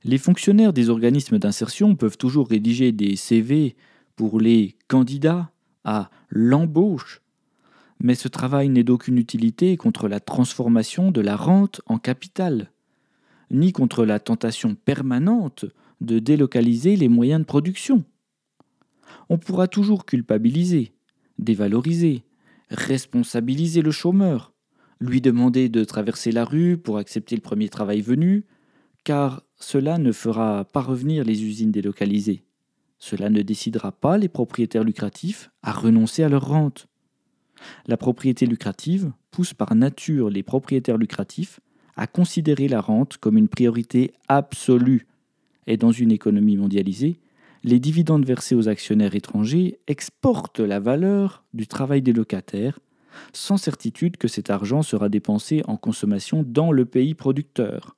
les 0.03 0.17
fonctionnaires 0.17 0.73
des 0.73 0.89
organismes 0.89 1.39
d'insertion 1.39 1.95
peuvent 1.95 2.17
toujours 2.17 2.49
rédiger 2.49 2.91
des 2.91 3.15
CV 3.15 3.75
pour 4.15 4.39
les 4.39 4.75
candidats 4.87 5.51
à 5.83 6.09
l'embauche, 6.29 7.21
mais 7.99 8.15
ce 8.15 8.27
travail 8.27 8.69
n'est 8.69 8.83
d'aucune 8.83 9.17
utilité 9.17 9.77
contre 9.77 10.07
la 10.07 10.19
transformation 10.19 11.11
de 11.11 11.21
la 11.21 11.35
rente 11.37 11.81
en 11.85 11.97
capital, 11.97 12.72
ni 13.53 13.71
contre 13.71 14.05
la 14.05 14.19
tentation 14.19 14.75
permanente 14.75 15.65
de 16.01 16.19
délocaliser 16.19 16.95
les 16.95 17.07
moyens 17.07 17.41
de 17.41 17.45
production. 17.45 18.03
On 19.29 19.37
pourra 19.37 19.67
toujours 19.67 20.05
culpabiliser, 20.05 20.91
dévaloriser, 21.39 22.23
responsabiliser 22.69 23.81
le 23.81 23.91
chômeur, 23.91 24.53
lui 24.99 25.21
demander 25.21 25.69
de 25.69 25.83
traverser 25.83 26.31
la 26.31 26.45
rue 26.45 26.77
pour 26.77 26.97
accepter 26.97 27.35
le 27.35 27.41
premier 27.41 27.69
travail 27.69 28.01
venu, 28.01 28.45
car 29.03 29.43
cela 29.55 29.97
ne 29.97 30.11
fera 30.11 30.65
pas 30.65 30.81
revenir 30.81 31.23
les 31.23 31.43
usines 31.43 31.71
délocalisées. 31.71 32.43
Cela 32.97 33.29
ne 33.29 33.41
décidera 33.41 33.91
pas 33.91 34.17
les 34.17 34.29
propriétaires 34.29 34.83
lucratifs 34.83 35.51
à 35.61 35.73
renoncer 35.73 36.23
à 36.23 36.29
leur 36.29 36.47
rente. 36.47 36.87
La 37.85 37.97
propriété 37.97 38.45
lucrative 38.45 39.11
pousse 39.29 39.53
par 39.53 39.75
nature 39.75 40.29
les 40.29 40.43
propriétaires 40.43 40.97
lucratifs 40.97 41.59
à 41.95 42.07
considérer 42.07 42.67
la 42.67 42.81
rente 42.81 43.17
comme 43.17 43.37
une 43.37 43.47
priorité 43.47 44.13
absolue. 44.27 45.07
Et 45.67 45.77
dans 45.77 45.91
une 45.91 46.11
économie 46.11 46.57
mondialisée, 46.57 47.19
les 47.63 47.79
dividendes 47.79 48.25
versés 48.25 48.55
aux 48.55 48.67
actionnaires 48.67 49.15
étrangers 49.15 49.79
exportent 49.87 50.59
la 50.59 50.79
valeur 50.79 51.43
du 51.53 51.67
travail 51.67 52.01
des 52.01 52.11
locataires, 52.11 52.79
sans 53.31 53.57
certitude 53.57 54.17
que 54.17 54.27
cet 54.27 54.49
argent 54.49 54.81
sera 54.81 55.07
dépensé 55.07 55.61
en 55.65 55.77
consommation 55.77 56.43
dans 56.45 56.71
le 56.71 56.85
pays 56.85 57.13
producteur. 57.13 57.95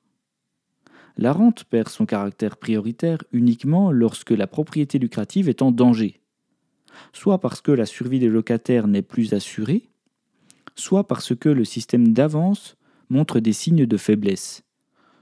La 1.16 1.32
rente 1.32 1.64
perd 1.64 1.88
son 1.88 2.04
caractère 2.04 2.58
prioritaire 2.58 3.24
uniquement 3.32 3.90
lorsque 3.90 4.30
la 4.30 4.46
propriété 4.46 4.98
lucrative 4.98 5.48
est 5.48 5.62
en 5.62 5.72
danger, 5.72 6.20
soit 7.12 7.40
parce 7.40 7.60
que 7.60 7.72
la 7.72 7.86
survie 7.86 8.18
des 8.18 8.28
locataires 8.28 8.86
n'est 8.86 9.02
plus 9.02 9.32
assurée, 9.32 9.88
soit 10.74 11.06
parce 11.06 11.34
que 11.34 11.48
le 11.48 11.64
système 11.64 12.12
d'avance 12.12 12.75
montre 13.08 13.40
des 13.40 13.52
signes 13.52 13.86
de 13.86 13.96
faiblesse, 13.96 14.62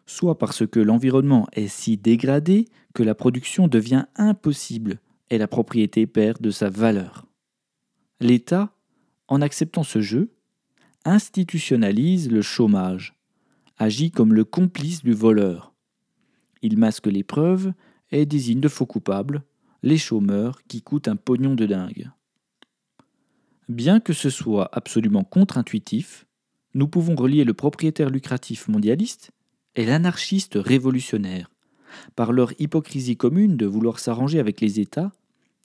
soit 0.07 0.39
parce 0.39 0.67
que 0.67 0.81
l'environnement 0.81 1.47
est 1.53 1.69
si 1.69 1.97
dégradé 1.97 2.67
que 2.95 3.03
la 3.03 3.15
production 3.15 3.69
devient 3.69 4.05
impossible 4.17 5.01
et 5.31 5.39
la 5.39 5.49
propriété 5.49 6.07
perd 6.07 6.41
de 6.41 6.51
sa 6.51 6.71
valeur. 6.71 7.27
L'État, 8.21 8.75
en 9.29 9.41
acceptant 9.41 9.83
ce 9.83 10.01
jeu, 10.01 10.31
institutionnalise 11.05 12.31
le 12.31 12.43
chômage, 12.43 13.15
agit 13.79 14.11
comme 14.11 14.35
le 14.35 14.45
complice 14.45 15.03
du 15.03 15.13
voleur. 15.13 15.75
Il 16.63 16.79
masque 16.79 17.07
les 17.07 17.25
preuves 17.25 17.73
et 18.11 18.27
désigne 18.27 18.61
de 18.61 18.69
faux 18.69 18.87
coupables, 18.87 19.43
les 19.83 19.99
chômeurs 19.99 20.63
qui 20.69 20.83
coûtent 20.83 21.09
un 21.09 21.17
pognon 21.17 21.55
de 21.55 21.67
dingue. 21.67 22.11
Bien 23.69 24.01
que 24.01 24.13
ce 24.13 24.31
soit 24.31 24.69
absolument 24.73 25.25
contre-intuitif, 25.25 26.27
nous 26.75 26.89
pouvons 26.89 27.15
relier 27.15 27.45
le 27.45 27.55
propriétaire 27.55 28.11
lucratif 28.11 28.69
mondialiste 28.69 29.31
et 29.77 29.87
l'anarchiste 29.87 30.55
révolutionnaire, 30.57 31.51
par 32.17 32.33
leur 32.33 32.53
hypocrisie 32.61 33.17
commune 33.17 33.57
de 33.57 33.67
vouloir 33.67 33.99
s'arranger 33.99 34.39
avec 34.41 34.61
les 34.61 34.81
États, 34.81 35.13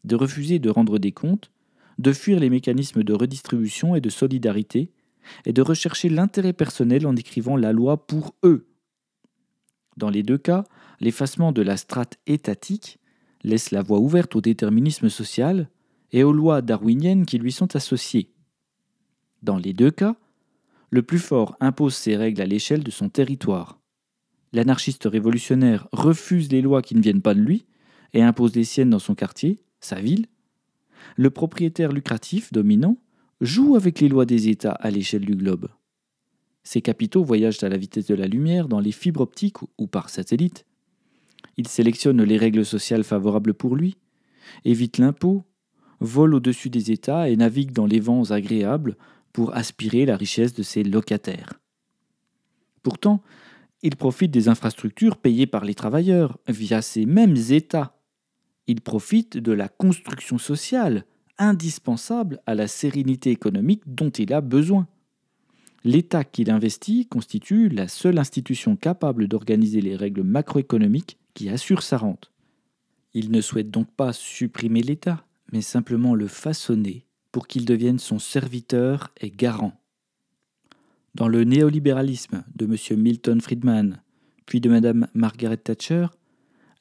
de 0.03 0.15
refuser 0.15 0.59
de 0.59 0.69
rendre 0.69 0.99
des 0.99 1.11
comptes, 1.11 1.51
de 1.97 2.13
fuir 2.13 2.39
les 2.39 2.49
mécanismes 2.49 3.03
de 3.03 3.13
redistribution 3.13 3.95
et 3.95 4.01
de 4.01 4.09
solidarité, 4.09 4.91
et 5.45 5.53
de 5.53 5.61
rechercher 5.61 6.09
l'intérêt 6.09 6.53
personnel 6.53 7.05
en 7.05 7.15
écrivant 7.15 7.57
la 7.57 7.73
loi 7.73 8.07
pour 8.07 8.35
eux. 8.43 8.67
Dans 9.97 10.09
les 10.09 10.23
deux 10.23 10.37
cas, 10.37 10.63
l'effacement 10.99 11.51
de 11.51 11.61
la 11.61 11.77
strate 11.77 12.17
étatique 12.25 12.99
laisse 13.43 13.71
la 13.71 13.81
voie 13.81 13.99
ouverte 13.99 14.35
au 14.35 14.41
déterminisme 14.41 15.09
social 15.09 15.69
et 16.11 16.23
aux 16.23 16.33
lois 16.33 16.61
darwiniennes 16.61 17.25
qui 17.25 17.37
lui 17.37 17.51
sont 17.51 17.75
associées. 17.75 18.31
Dans 19.43 19.57
les 19.57 19.73
deux 19.73 19.91
cas, 19.91 20.15
le 20.89 21.01
plus 21.01 21.19
fort 21.19 21.55
impose 21.59 21.95
ses 21.95 22.15
règles 22.15 22.41
à 22.41 22.45
l'échelle 22.45 22.83
de 22.83 22.91
son 22.91 23.09
territoire. 23.09 23.79
L'anarchiste 24.53 25.05
révolutionnaire 25.05 25.87
refuse 25.91 26.51
les 26.51 26.61
lois 26.61 26.81
qui 26.81 26.95
ne 26.95 27.01
viennent 27.01 27.21
pas 27.21 27.35
de 27.35 27.41
lui 27.41 27.65
et 28.13 28.23
impose 28.23 28.55
les 28.55 28.63
siennes 28.63 28.89
dans 28.89 28.99
son 28.99 29.15
quartier, 29.15 29.59
sa 29.79 30.01
ville. 30.01 30.25
Le 31.15 31.29
propriétaire 31.29 31.91
lucratif 31.91 32.51
dominant 32.51 32.97
joue 33.41 33.75
avec 33.75 33.99
les 33.99 34.09
lois 34.09 34.25
des 34.25 34.49
États 34.49 34.71
à 34.71 34.89
l'échelle 34.89 35.25
du 35.25 35.35
globe. 35.35 35.69
Ses 36.63 36.81
capitaux 36.81 37.23
voyagent 37.23 37.63
à 37.63 37.69
la 37.69 37.77
vitesse 37.77 38.07
de 38.07 38.15
la 38.15 38.27
lumière 38.27 38.67
dans 38.67 38.79
les 38.79 38.91
fibres 38.91 39.21
optiques 39.21 39.61
ou 39.77 39.87
par 39.87 40.09
satellite. 40.09 40.65
Il 41.57 41.67
sélectionne 41.67 42.21
les 42.21 42.37
règles 42.37 42.65
sociales 42.65 43.03
favorables 43.03 43.53
pour 43.53 43.75
lui, 43.75 43.97
évite 44.65 44.97
l'impôt, 44.97 45.43
vole 45.99 46.35
au-dessus 46.35 46.69
des 46.69 46.91
États 46.91 47.29
et 47.29 47.35
navigue 47.35 47.71
dans 47.71 47.85
les 47.85 47.99
vents 47.99 48.31
agréables 48.31 48.97
pour 49.33 49.55
aspirer 49.55 50.05
la 50.05 50.17
richesse 50.17 50.53
de 50.53 50.63
ses 50.63 50.83
locataires. 50.83 51.59
Pourtant, 52.83 53.21
il 53.81 53.95
profite 53.95 54.31
des 54.31 54.49
infrastructures 54.49 55.17
payées 55.17 55.47
par 55.47 55.63
les 55.63 55.75
travailleurs 55.75 56.37
via 56.47 56.81
ces 56.81 57.05
mêmes 57.05 57.37
États. 57.49 57.95
Il 58.67 58.81
profite 58.81 59.37
de 59.37 59.51
la 59.51 59.69
construction 59.69 60.37
sociale 60.37 61.05
indispensable 61.37 62.41
à 62.45 62.55
la 62.55 62.67
sérénité 62.67 63.31
économique 63.31 63.83
dont 63.87 64.09
il 64.09 64.33
a 64.33 64.41
besoin. 64.41 64.87
L'État 65.85 66.25
qu'il 66.25 66.51
investit 66.51 67.05
constitue 67.05 67.69
la 67.69 67.87
seule 67.87 68.19
institution 68.19 68.75
capable 68.75 69.29
d'organiser 69.29 69.79
les 69.79 69.95
règles 69.95 70.23
macroéconomiques 70.23 71.17
qui 71.33 71.49
assurent 71.49 71.83
sa 71.83 71.97
rente. 71.97 72.31
Il 73.13 73.31
ne 73.31 73.39
souhaite 73.39 73.71
donc 73.71 73.89
pas 73.91 74.11
supprimer 74.11 74.81
l'État, 74.81 75.25
mais 75.53 75.61
simplement 75.61 76.15
le 76.15 76.27
façonner 76.27 77.05
pour 77.31 77.47
qu'il 77.47 77.65
devienne 77.65 77.99
son 77.99 78.19
serviteur 78.19 79.11
et 79.19 79.29
garant. 79.29 79.73
Dans 81.15 81.27
le 81.27 81.43
néolibéralisme 81.43 82.43
de 82.55 82.65
M. 82.65 83.01
Milton 83.01 83.41
Friedman, 83.41 84.01
puis 84.45 84.61
de 84.61 84.69
Mme 84.69 85.07
Margaret 85.13 85.57
Thatcher, 85.57 86.07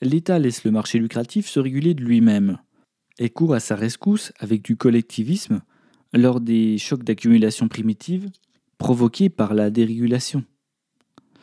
l'État 0.00 0.38
laisse 0.38 0.64
le 0.64 0.70
marché 0.70 0.98
lucratif 0.98 1.48
se 1.48 1.60
réguler 1.60 1.94
de 1.94 2.04
lui-même 2.04 2.58
et 3.18 3.30
court 3.30 3.54
à 3.54 3.60
sa 3.60 3.76
rescousse 3.76 4.32
avec 4.38 4.62
du 4.62 4.76
collectivisme 4.76 5.60
lors 6.12 6.40
des 6.40 6.78
chocs 6.78 7.04
d'accumulation 7.04 7.68
primitive 7.68 8.30
provoqués 8.78 9.28
par 9.28 9.54
la 9.54 9.70
dérégulation. 9.70 10.44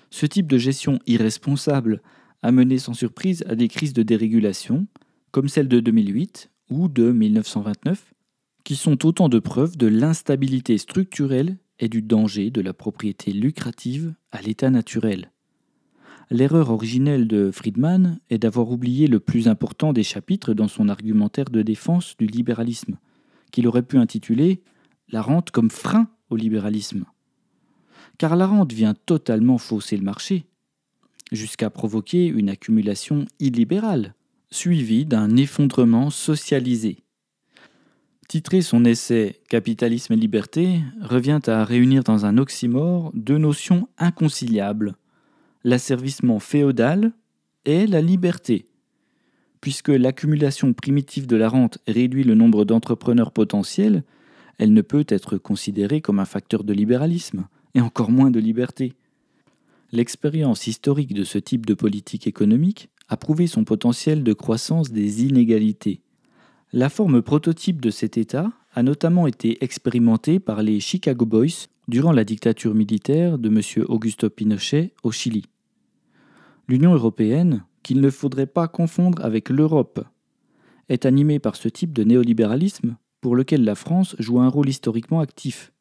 Ce 0.10 0.26
type 0.26 0.48
de 0.48 0.58
gestion 0.58 1.00
irresponsable 1.06 2.02
a 2.42 2.52
mené 2.52 2.78
sans 2.78 2.94
surprise 2.94 3.44
à 3.48 3.56
des 3.56 3.68
crises 3.68 3.94
de 3.94 4.04
dérégulation, 4.04 4.88
comme 5.32 5.50
celle 5.50 5.68
de 5.68 5.80
2008 5.80 6.50
ou 6.70 6.88
de 6.88 7.12
1929, 7.12 8.15
qui 8.66 8.76
sont 8.76 9.06
autant 9.06 9.30
de 9.30 9.40
preuves 9.40 9.78
de 9.78 9.86
l'instabilité 9.86 10.78
structurelle 10.78 11.58
et 11.80 11.88
du 11.88 12.02
danger 12.02 12.50
de 12.50 12.62
la 12.62 12.74
propriété 12.74 13.32
lucrative 13.32 14.16
à 14.32 14.42
l'état 14.42 14.72
naturel. 14.72 15.32
L'erreur 16.32 16.72
originelle 16.72 17.28
de 17.28 17.52
Friedman 17.52 18.20
est 18.32 18.40
d'avoir 18.40 18.72
oublié 18.72 19.06
le 19.06 19.20
plus 19.20 19.48
important 19.48 19.94
des 19.94 20.02
chapitres 20.02 20.56
dans 20.56 20.68
son 20.68 20.90
argumentaire 20.90 21.46
de 21.46 21.62
défense 21.62 22.18
du 22.18 22.26
libéralisme, 22.26 22.98
qu'il 23.52 23.68
aurait 23.68 23.84
pu 23.84 24.00
intituler 24.00 24.64
La 25.10 25.22
rente 25.22 25.52
comme 25.52 25.70
frein 25.70 26.10
au 26.32 26.36
libéralisme. 26.36 27.06
Car 28.18 28.36
la 28.36 28.48
rente 28.48 28.74
vient 28.74 28.96
totalement 28.96 29.60
fausser 29.60 29.96
le 29.96 30.04
marché, 30.04 30.48
jusqu'à 31.32 31.70
provoquer 31.70 32.26
une 32.26 32.50
accumulation 32.50 33.28
illibérale, 33.40 34.16
suivie 34.50 35.06
d'un 35.06 35.38
effondrement 35.38 36.10
socialisé. 36.10 37.05
Titrer 38.28 38.62
son 38.62 38.86
essai 38.86 39.40
Capitalisme 39.50 40.14
et 40.14 40.18
liberté 40.18 40.82
revient 41.02 41.42
à 41.46 41.64
réunir 41.64 42.04
dans 42.04 42.26
un 42.26 42.38
oxymore 42.38 43.12
deux 43.14 43.38
notions 43.38 43.88
inconciliables 43.98 44.96
l'asservissement 45.66 46.40
féodal 46.40 47.12
et 47.66 47.88
la 47.88 48.00
liberté. 48.00 48.68
Puisque 49.62 49.90
l'accumulation 49.90 50.74
primitive 50.74 51.26
de 51.26 51.36
la 51.36 51.50
rente 51.50 51.80
réduit 51.88 52.24
le 52.24 52.36
nombre 52.36 52.66
d'entrepreneurs 52.66 53.32
potentiels, 53.32 54.04
elle 54.60 54.74
ne 54.74 54.82
peut 54.82 55.06
être 55.10 55.38
considérée 55.38 56.02
comme 56.02 56.20
un 56.20 56.26
facteur 56.26 56.64
de 56.64 56.72
libéralisme, 56.72 57.48
et 57.74 57.82
encore 57.82 58.12
moins 58.12 58.30
de 58.30 58.40
liberté. 58.40 58.94
L'expérience 59.92 60.68
historique 60.68 61.14
de 61.14 61.24
ce 61.24 61.40
type 61.40 61.66
de 61.66 61.74
politique 61.74 62.28
économique 62.28 62.90
a 63.10 63.18
prouvé 63.18 63.48
son 63.48 63.64
potentiel 63.64 64.24
de 64.24 64.34
croissance 64.34 64.92
des 64.92 65.24
inégalités. 65.24 66.02
La 66.78 66.90
forme 66.90 67.22
prototype 67.22 67.80
de 67.80 67.90
cet 67.90 68.18
État 68.18 68.52
a 68.74 68.84
notamment 68.84 69.28
été 69.28 69.64
expérimentée 69.64 70.42
par 70.42 70.62
les 70.62 70.82
Chicago 70.82 71.26
Boys 71.26 71.70
durant 71.88 72.12
la 72.12 72.26
dictature 72.26 72.76
militaire 72.76 73.38
de 73.38 73.48
M. 73.48 73.86
Augusto 73.88 74.30
Pinochet 74.30 74.92
au 75.02 75.14
Chili. 75.14 75.46
L'Union 76.68 76.94
européenne, 76.94 77.64
qu'il 77.82 78.02
ne 78.02 78.10
faudrait 78.10 78.46
pas 78.46 78.68
confondre 78.68 79.24
avec 79.24 79.48
l'Europe, 79.48 80.06
est 80.90 81.06
animée 81.06 81.40
par 81.40 81.56
ce 81.56 81.70
type 81.70 81.94
de 81.94 82.04
néolibéralisme 82.04 82.98
pour 83.22 83.38
lequel 83.38 83.64
la 83.64 83.76
France 83.76 84.18
joue 84.20 84.42
un 84.42 84.50
rôle 84.50 84.68
historiquement 84.68 85.22
actif. 85.22 85.72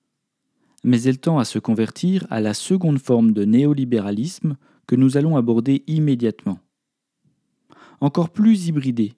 Mais 0.84 1.02
elle 1.02 1.18
tend 1.18 1.40
à 1.40 1.44
se 1.44 1.58
convertir 1.58 2.24
à 2.30 2.40
la 2.40 2.54
seconde 2.54 3.00
forme 3.00 3.32
de 3.32 3.44
néolibéralisme 3.44 4.56
que 4.86 4.94
nous 4.94 5.16
allons 5.16 5.36
aborder 5.36 5.82
immédiatement. 5.88 6.60
Encore 8.00 8.30
plus 8.30 8.68
hybridé, 8.68 9.14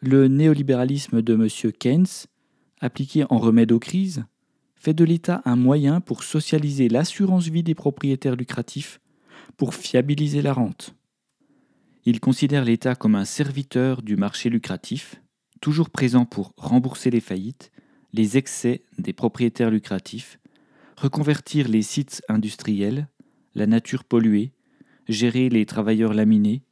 le 0.00 0.28
néolibéralisme 0.28 1.22
de 1.22 1.34
M. 1.34 1.72
Keynes, 1.72 2.26
appliqué 2.80 3.24
en 3.28 3.38
remède 3.38 3.72
aux 3.72 3.78
crises, 3.78 4.24
fait 4.74 4.94
de 4.94 5.04
l'État 5.04 5.42
un 5.44 5.56
moyen 5.56 6.00
pour 6.00 6.22
socialiser 6.22 6.88
l'assurance 6.88 7.48
vie 7.48 7.62
des 7.62 7.74
propriétaires 7.74 8.36
lucratifs, 8.36 9.00
pour 9.58 9.74
fiabiliser 9.74 10.40
la 10.40 10.54
rente. 10.54 10.94
Il 12.06 12.18
considère 12.18 12.64
l'État 12.64 12.94
comme 12.94 13.14
un 13.14 13.26
serviteur 13.26 14.00
du 14.00 14.16
marché 14.16 14.48
lucratif, 14.48 15.20
toujours 15.60 15.90
présent 15.90 16.24
pour 16.24 16.54
rembourser 16.56 17.10
les 17.10 17.20
faillites, 17.20 17.70
les 18.14 18.38
excès 18.38 18.84
des 18.98 19.12
propriétaires 19.12 19.70
lucratifs, 19.70 20.38
reconvertir 20.96 21.68
les 21.68 21.82
sites 21.82 22.22
industriels, 22.28 23.08
la 23.54 23.66
nature 23.66 24.04
polluée, 24.04 24.52
gérer 25.08 25.50
les 25.50 25.66
travailleurs 25.66 26.14
laminés, 26.14 26.62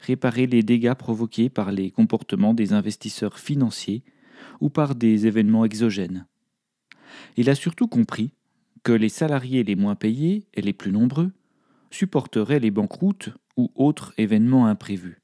réparer 0.00 0.46
les 0.46 0.62
dégâts 0.62 0.94
provoqués 0.94 1.48
par 1.48 1.72
les 1.72 1.90
comportements 1.90 2.54
des 2.54 2.72
investisseurs 2.72 3.38
financiers 3.38 4.02
ou 4.60 4.70
par 4.70 4.94
des 4.94 5.26
événements 5.26 5.64
exogènes. 5.64 6.26
Il 7.36 7.50
a 7.50 7.54
surtout 7.54 7.88
compris 7.88 8.32
que 8.82 8.92
les 8.92 9.08
salariés 9.08 9.64
les 9.64 9.76
moins 9.76 9.96
payés 9.96 10.46
et 10.54 10.62
les 10.62 10.72
plus 10.72 10.92
nombreux 10.92 11.32
supporteraient 11.90 12.60
les 12.60 12.70
banqueroutes 12.70 13.30
ou 13.56 13.70
autres 13.74 14.12
événements 14.18 14.66
imprévus, 14.66 15.20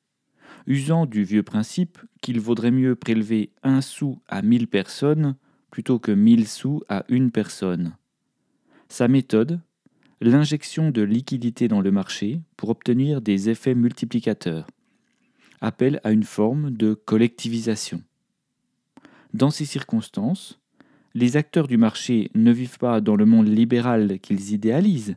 usant 0.66 1.06
du 1.06 1.24
vieux 1.24 1.42
principe 1.42 1.98
qu'il 2.20 2.40
vaudrait 2.40 2.70
mieux 2.70 2.96
prélever 2.96 3.52
un 3.62 3.80
sou 3.80 4.20
à 4.28 4.42
mille 4.42 4.66
personnes 4.66 5.36
plutôt 5.70 5.98
que 5.98 6.12
mille 6.12 6.48
sous 6.48 6.82
à 6.88 7.04
une 7.08 7.30
personne. 7.30 7.96
Sa 8.88 9.08
méthode, 9.08 9.60
l'injection 10.30 10.90
de 10.90 11.02
liquidité 11.02 11.68
dans 11.68 11.80
le 11.80 11.90
marché 11.90 12.40
pour 12.56 12.70
obtenir 12.70 13.20
des 13.20 13.50
effets 13.50 13.74
multiplicateurs, 13.74 14.66
appelle 15.60 16.00
à 16.04 16.12
une 16.12 16.24
forme 16.24 16.70
de 16.70 16.94
collectivisation. 16.94 18.02
Dans 19.32 19.50
ces 19.50 19.64
circonstances, 19.64 20.60
les 21.14 21.36
acteurs 21.36 21.68
du 21.68 21.76
marché 21.76 22.30
ne 22.34 22.52
vivent 22.52 22.78
pas 22.78 23.00
dans 23.00 23.16
le 23.16 23.26
monde 23.26 23.48
libéral 23.48 24.18
qu'ils 24.20 24.52
idéalisent, 24.52 25.16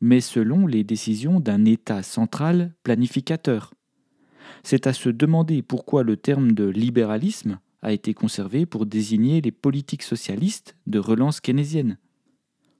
mais 0.00 0.20
selon 0.20 0.66
les 0.66 0.84
décisions 0.84 1.40
d'un 1.40 1.64
État 1.64 2.02
central 2.02 2.74
planificateur. 2.82 3.72
C'est 4.62 4.86
à 4.86 4.92
se 4.92 5.08
demander 5.08 5.62
pourquoi 5.62 6.02
le 6.02 6.16
terme 6.16 6.52
de 6.52 6.64
libéralisme 6.64 7.58
a 7.82 7.92
été 7.92 8.14
conservé 8.14 8.66
pour 8.66 8.86
désigner 8.86 9.40
les 9.40 9.52
politiques 9.52 10.02
socialistes 10.02 10.76
de 10.86 10.98
relance 10.98 11.40
keynésienne. 11.40 11.98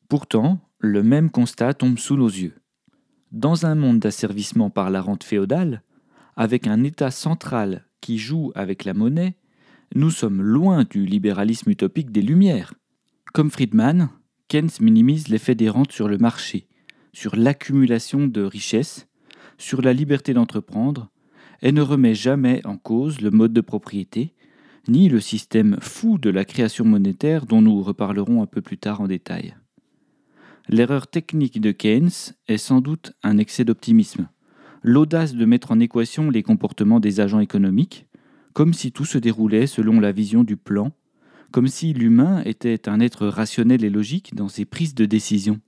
Pourtant, 0.08 0.60
le 0.84 1.02
même 1.02 1.30
constat 1.30 1.74
tombe 1.74 1.98
sous 1.98 2.16
nos 2.16 2.28
yeux. 2.28 2.54
Dans 3.32 3.66
un 3.66 3.74
monde 3.74 4.00
d'asservissement 4.00 4.70
par 4.70 4.90
la 4.90 5.00
rente 5.00 5.24
féodale, 5.24 5.82
avec 6.36 6.66
un 6.66 6.84
État 6.84 7.10
central 7.10 7.86
qui 8.00 8.18
joue 8.18 8.52
avec 8.54 8.84
la 8.84 8.94
monnaie, 8.94 9.36
nous 9.94 10.10
sommes 10.10 10.42
loin 10.42 10.84
du 10.88 11.06
libéralisme 11.06 11.70
utopique 11.70 12.12
des 12.12 12.22
Lumières. 12.22 12.74
Comme 13.32 13.50
Friedman, 13.50 14.10
Keynes 14.48 14.70
minimise 14.80 15.28
l'effet 15.28 15.54
des 15.54 15.68
rentes 15.68 15.92
sur 15.92 16.08
le 16.08 16.18
marché, 16.18 16.68
sur 17.12 17.34
l'accumulation 17.34 18.26
de 18.26 18.42
richesses, 18.42 19.06
sur 19.56 19.82
la 19.82 19.92
liberté 19.92 20.34
d'entreprendre, 20.34 21.10
et 21.62 21.72
ne 21.72 21.80
remet 21.80 22.14
jamais 22.14 22.60
en 22.66 22.76
cause 22.76 23.20
le 23.20 23.30
mode 23.30 23.52
de 23.52 23.60
propriété, 23.62 24.34
ni 24.86 25.08
le 25.08 25.20
système 25.20 25.78
fou 25.80 26.18
de 26.18 26.28
la 26.28 26.44
création 26.44 26.84
monétaire 26.84 27.46
dont 27.46 27.62
nous 27.62 27.82
reparlerons 27.82 28.42
un 28.42 28.46
peu 28.46 28.60
plus 28.60 28.76
tard 28.76 29.00
en 29.00 29.06
détail. 29.06 29.54
L'erreur 30.68 31.06
technique 31.06 31.60
de 31.60 31.72
Keynes 31.72 32.32
est 32.48 32.56
sans 32.56 32.80
doute 32.80 33.12
un 33.22 33.36
excès 33.36 33.64
d'optimisme, 33.64 34.28
l'audace 34.82 35.34
de 35.34 35.44
mettre 35.44 35.72
en 35.72 35.80
équation 35.80 36.30
les 36.30 36.42
comportements 36.42 37.00
des 37.00 37.20
agents 37.20 37.40
économiques, 37.40 38.06
comme 38.54 38.72
si 38.72 38.90
tout 38.90 39.04
se 39.04 39.18
déroulait 39.18 39.66
selon 39.66 40.00
la 40.00 40.10
vision 40.10 40.42
du 40.42 40.56
plan, 40.56 40.92
comme 41.50 41.68
si 41.68 41.92
l'humain 41.92 42.42
était 42.46 42.88
un 42.88 42.98
être 43.00 43.26
rationnel 43.26 43.84
et 43.84 43.90
logique 43.90 44.34
dans 44.34 44.48
ses 44.48 44.64
prises 44.64 44.94
de 44.94 45.04
décision. 45.04 45.60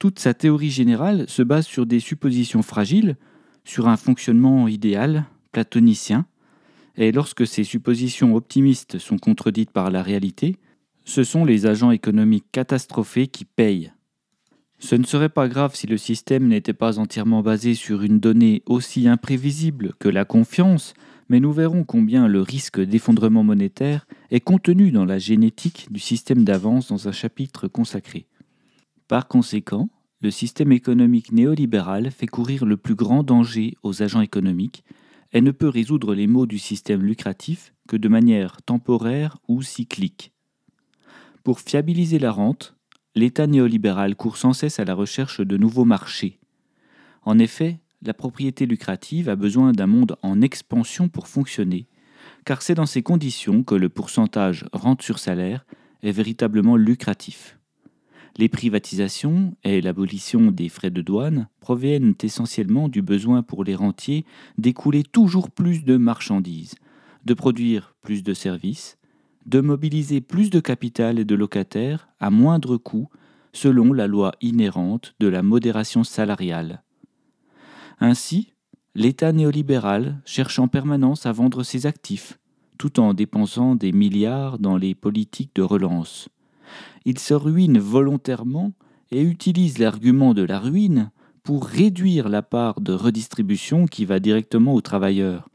Toute 0.00 0.18
sa 0.18 0.34
théorie 0.34 0.70
générale 0.70 1.28
se 1.28 1.42
base 1.42 1.66
sur 1.66 1.86
des 1.86 2.00
suppositions 2.00 2.62
fragiles, 2.62 3.16
sur 3.64 3.86
un 3.86 3.96
fonctionnement 3.96 4.66
idéal, 4.66 5.24
platonicien, 5.52 6.26
et 6.96 7.12
lorsque 7.12 7.46
ces 7.46 7.64
suppositions 7.64 8.34
optimistes 8.34 8.98
sont 8.98 9.18
contredites 9.18 9.70
par 9.70 9.90
la 9.90 10.02
réalité, 10.02 10.56
ce 11.04 11.22
sont 11.22 11.44
les 11.44 11.66
agents 11.66 11.90
économiques 11.90 12.46
catastrophés 12.50 13.28
qui 13.28 13.44
payent. 13.44 13.92
Ce 14.78 14.96
ne 14.96 15.04
serait 15.04 15.28
pas 15.28 15.48
grave 15.48 15.74
si 15.74 15.86
le 15.86 15.96
système 15.96 16.48
n'était 16.48 16.72
pas 16.72 16.98
entièrement 16.98 17.42
basé 17.42 17.74
sur 17.74 18.02
une 18.02 18.18
donnée 18.18 18.62
aussi 18.66 19.08
imprévisible 19.08 19.92
que 19.98 20.08
la 20.08 20.24
confiance, 20.24 20.94
mais 21.28 21.40
nous 21.40 21.52
verrons 21.52 21.84
combien 21.84 22.28
le 22.28 22.42
risque 22.42 22.80
d'effondrement 22.80 23.44
monétaire 23.44 24.06
est 24.30 24.40
contenu 24.40 24.90
dans 24.90 25.04
la 25.04 25.18
génétique 25.18 25.88
du 25.90 26.00
système 26.00 26.44
d'avance 26.44 26.88
dans 26.88 27.08
un 27.08 27.12
chapitre 27.12 27.68
consacré. 27.68 28.26
Par 29.08 29.28
conséquent, 29.28 29.88
le 30.20 30.30
système 30.30 30.72
économique 30.72 31.32
néolibéral 31.32 32.10
fait 32.10 32.26
courir 32.26 32.66
le 32.66 32.76
plus 32.76 32.94
grand 32.94 33.22
danger 33.22 33.74
aux 33.82 34.02
agents 34.02 34.22
économiques 34.22 34.84
et 35.32 35.40
ne 35.40 35.50
peut 35.50 35.68
résoudre 35.68 36.14
les 36.14 36.26
maux 36.26 36.46
du 36.46 36.58
système 36.58 37.02
lucratif 37.02 37.72
que 37.88 37.96
de 37.96 38.08
manière 38.08 38.62
temporaire 38.62 39.38
ou 39.48 39.62
cyclique. 39.62 40.33
Pour 41.44 41.60
fiabiliser 41.60 42.18
la 42.18 42.32
rente, 42.32 42.74
l'État 43.14 43.46
néolibéral 43.46 44.16
court 44.16 44.38
sans 44.38 44.54
cesse 44.54 44.80
à 44.80 44.86
la 44.86 44.94
recherche 44.94 45.42
de 45.42 45.58
nouveaux 45.58 45.84
marchés. 45.84 46.38
En 47.22 47.38
effet, 47.38 47.80
la 48.00 48.14
propriété 48.14 48.64
lucrative 48.64 49.28
a 49.28 49.36
besoin 49.36 49.72
d'un 49.72 49.86
monde 49.86 50.16
en 50.22 50.40
expansion 50.40 51.10
pour 51.10 51.28
fonctionner, 51.28 51.86
car 52.46 52.62
c'est 52.62 52.74
dans 52.74 52.86
ces 52.86 53.02
conditions 53.02 53.62
que 53.62 53.74
le 53.74 53.90
pourcentage 53.90 54.64
rente 54.72 55.02
sur 55.02 55.18
salaire 55.18 55.66
est 56.02 56.12
véritablement 56.12 56.76
lucratif. 56.76 57.58
Les 58.38 58.48
privatisations 58.48 59.54
et 59.64 59.82
l'abolition 59.82 60.50
des 60.50 60.70
frais 60.70 60.90
de 60.90 61.02
douane 61.02 61.48
proviennent 61.60 62.14
essentiellement 62.22 62.88
du 62.88 63.02
besoin 63.02 63.42
pour 63.42 63.64
les 63.64 63.74
rentiers 63.74 64.24
d'écouler 64.56 65.02
toujours 65.02 65.50
plus 65.50 65.84
de 65.84 65.98
marchandises, 65.98 66.74
de 67.26 67.34
produire 67.34 67.94
plus 68.00 68.22
de 68.22 68.32
services, 68.32 68.96
de 69.46 69.60
mobiliser 69.60 70.20
plus 70.20 70.50
de 70.50 70.60
capital 70.60 71.18
et 71.18 71.24
de 71.24 71.34
locataires 71.34 72.08
à 72.20 72.30
moindre 72.30 72.76
coût 72.76 73.08
selon 73.52 73.92
la 73.92 74.06
loi 74.06 74.32
inhérente 74.40 75.14
de 75.20 75.28
la 75.28 75.42
modération 75.42 76.04
salariale. 76.04 76.82
Ainsi, 78.00 78.54
l'État 78.94 79.32
néolibéral 79.32 80.20
cherche 80.24 80.58
en 80.58 80.68
permanence 80.68 81.26
à 81.26 81.32
vendre 81.32 81.62
ses 81.62 81.86
actifs, 81.86 82.38
tout 82.78 83.00
en 83.00 83.14
dépensant 83.14 83.76
des 83.76 83.92
milliards 83.92 84.58
dans 84.58 84.76
les 84.76 84.94
politiques 84.94 85.54
de 85.54 85.62
relance. 85.62 86.28
Il 87.04 87.18
se 87.18 87.34
ruine 87.34 87.78
volontairement 87.78 88.72
et 89.10 89.22
utilise 89.22 89.78
l'argument 89.78 90.34
de 90.34 90.42
la 90.42 90.58
ruine 90.58 91.10
pour 91.42 91.66
réduire 91.66 92.28
la 92.28 92.42
part 92.42 92.80
de 92.80 92.92
redistribution 92.92 93.86
qui 93.86 94.06
va 94.06 94.18
directement 94.18 94.74
aux 94.74 94.80
travailleurs, 94.80 95.48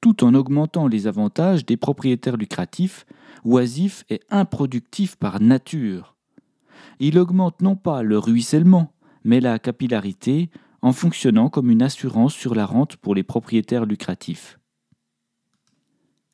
tout 0.00 0.24
en 0.24 0.34
augmentant 0.34 0.88
les 0.88 1.06
avantages 1.06 1.66
des 1.66 1.76
propriétaires 1.76 2.36
lucratifs, 2.36 3.04
oisifs 3.44 4.04
et 4.08 4.20
improductifs 4.30 5.16
par 5.16 5.40
nature. 5.40 6.16
Il 7.00 7.18
augmente 7.18 7.62
non 7.62 7.76
pas 7.76 8.02
le 8.02 8.18
ruissellement, 8.18 8.92
mais 9.24 9.40
la 9.40 9.58
capillarité 9.58 10.50
en 10.82 10.92
fonctionnant 10.92 11.48
comme 11.48 11.70
une 11.70 11.82
assurance 11.82 12.34
sur 12.34 12.54
la 12.54 12.66
rente 12.66 12.96
pour 12.96 13.14
les 13.14 13.22
propriétaires 13.22 13.86
lucratifs. 13.86 14.58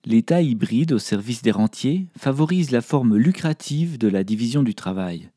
L'État 0.04 0.42
hybride 0.42 0.92
au 0.92 0.98
service 0.98 1.40
des 1.40 1.50
rentiers 1.50 2.08
favorise 2.18 2.70
la 2.70 2.82
forme 2.82 3.16
lucrative 3.16 3.96
de 3.96 4.08
la 4.08 4.22
division 4.22 4.62
du 4.62 4.74
travail, 4.74 5.30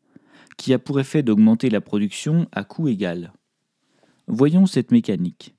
qui 0.58 0.74
a 0.74 0.80
pour 0.80 1.00
effet 1.00 1.24
d'augmenter 1.24 1.70
la 1.70 1.80
production 1.80 2.48
à 2.52 2.66
coût 2.66 2.90
égal. 2.90 3.32
Voyons 4.28 4.66
cette 4.66 4.92
mécanique. 4.92 5.56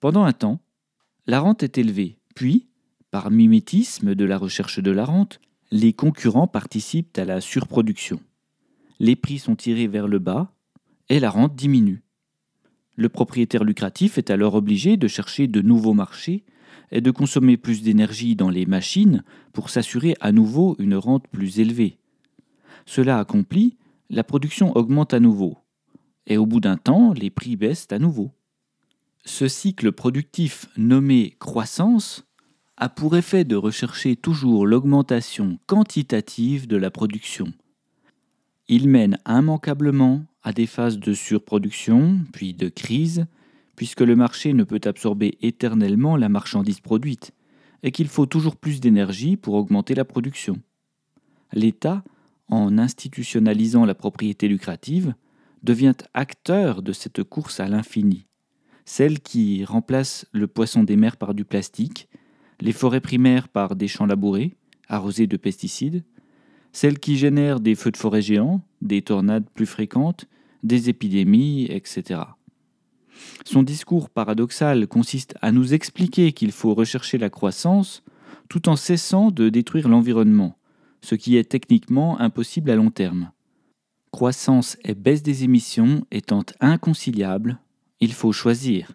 Pendant 0.00 0.24
un 0.24 0.32
temps, 0.32 0.60
la 1.26 1.40
rente 1.40 1.62
est 1.62 1.76
élevée, 1.76 2.18
puis, 2.34 2.68
par 3.10 3.30
mimétisme 3.30 4.14
de 4.14 4.24
la 4.24 4.38
recherche 4.38 4.80
de 4.80 4.90
la 4.90 5.04
rente, 5.04 5.40
les 5.70 5.92
concurrents 5.92 6.46
participent 6.46 7.16
à 7.18 7.24
la 7.24 7.40
surproduction. 7.40 8.20
Les 8.98 9.16
prix 9.16 9.38
sont 9.38 9.56
tirés 9.56 9.88
vers 9.88 10.08
le 10.08 10.18
bas 10.18 10.52
et 11.08 11.20
la 11.20 11.30
rente 11.30 11.54
diminue. 11.54 12.02
Le 12.96 13.08
propriétaire 13.08 13.64
lucratif 13.64 14.16
est 14.16 14.30
alors 14.30 14.54
obligé 14.54 14.96
de 14.96 15.08
chercher 15.08 15.46
de 15.48 15.60
nouveaux 15.60 15.92
marchés 15.92 16.44
et 16.90 17.00
de 17.00 17.10
consommer 17.10 17.56
plus 17.56 17.82
d'énergie 17.82 18.36
dans 18.36 18.48
les 18.48 18.64
machines 18.64 19.22
pour 19.52 19.70
s'assurer 19.70 20.14
à 20.20 20.32
nouveau 20.32 20.76
une 20.78 20.94
rente 20.94 21.28
plus 21.28 21.60
élevée. 21.60 21.98
Cela 22.86 23.18
accompli, 23.18 23.76
la 24.08 24.24
production 24.24 24.74
augmente 24.76 25.12
à 25.12 25.20
nouveau, 25.20 25.58
et 26.26 26.36
au 26.36 26.46
bout 26.46 26.60
d'un 26.60 26.76
temps, 26.76 27.12
les 27.12 27.30
prix 27.30 27.56
baissent 27.56 27.88
à 27.90 27.98
nouveau. 27.98 28.30
Ce 29.24 29.48
cycle 29.48 29.90
productif 29.92 30.68
nommé 30.76 31.34
croissance 31.40 32.25
a 32.76 32.88
pour 32.88 33.16
effet 33.16 33.44
de 33.44 33.56
rechercher 33.56 34.16
toujours 34.16 34.66
l'augmentation 34.66 35.58
quantitative 35.66 36.66
de 36.66 36.76
la 36.76 36.90
production. 36.90 37.52
Il 38.68 38.88
mène 38.88 39.18
immanquablement 39.26 40.24
à 40.42 40.52
des 40.52 40.66
phases 40.66 40.98
de 40.98 41.14
surproduction, 41.14 42.20
puis 42.32 42.52
de 42.52 42.68
crise, 42.68 43.26
puisque 43.76 44.00
le 44.00 44.16
marché 44.16 44.52
ne 44.52 44.64
peut 44.64 44.80
absorber 44.84 45.38
éternellement 45.40 46.16
la 46.16 46.28
marchandise 46.28 46.80
produite, 46.80 47.32
et 47.82 47.92
qu'il 47.92 48.08
faut 48.08 48.26
toujours 48.26 48.56
plus 48.56 48.80
d'énergie 48.80 49.36
pour 49.36 49.54
augmenter 49.54 49.94
la 49.94 50.04
production. 50.04 50.60
L'État, 51.52 52.02
en 52.48 52.78
institutionnalisant 52.78 53.84
la 53.84 53.94
propriété 53.94 54.48
lucrative, 54.48 55.14
devient 55.62 55.94
acteur 56.14 56.82
de 56.82 56.92
cette 56.92 57.22
course 57.22 57.60
à 57.60 57.68
l'infini, 57.68 58.26
celle 58.84 59.20
qui 59.20 59.64
remplace 59.64 60.26
le 60.32 60.46
poisson 60.46 60.84
des 60.84 60.96
mers 60.96 61.16
par 61.16 61.34
du 61.34 61.44
plastique, 61.44 62.08
les 62.60 62.72
forêts 62.72 63.00
primaires 63.00 63.48
par 63.48 63.76
des 63.76 63.88
champs 63.88 64.06
labourés, 64.06 64.56
arrosés 64.88 65.26
de 65.26 65.36
pesticides, 65.36 66.04
celle 66.72 66.98
qui 66.98 67.16
génère 67.16 67.60
des 67.60 67.74
feux 67.74 67.90
de 67.90 67.96
forêt 67.96 68.22
géants, 68.22 68.60
des 68.82 69.02
tornades 69.02 69.48
plus 69.54 69.66
fréquentes, 69.66 70.26
des 70.62 70.88
épidémies, 70.88 71.66
etc. 71.70 72.20
Son 73.44 73.62
discours 73.62 74.10
paradoxal 74.10 74.86
consiste 74.86 75.34
à 75.40 75.52
nous 75.52 75.74
expliquer 75.74 76.32
qu'il 76.32 76.52
faut 76.52 76.74
rechercher 76.74 77.18
la 77.18 77.30
croissance 77.30 78.02
tout 78.48 78.68
en 78.68 78.76
cessant 78.76 79.30
de 79.30 79.48
détruire 79.48 79.88
l'environnement, 79.88 80.58
ce 81.00 81.14
qui 81.14 81.36
est 81.36 81.48
techniquement 81.48 82.20
impossible 82.20 82.70
à 82.70 82.76
long 82.76 82.90
terme. 82.90 83.30
Croissance 84.12 84.76
et 84.84 84.94
baisse 84.94 85.22
des 85.22 85.44
émissions 85.44 86.06
étant 86.10 86.44
inconciliables, 86.60 87.58
il 88.00 88.12
faut 88.12 88.32
choisir. 88.32 88.92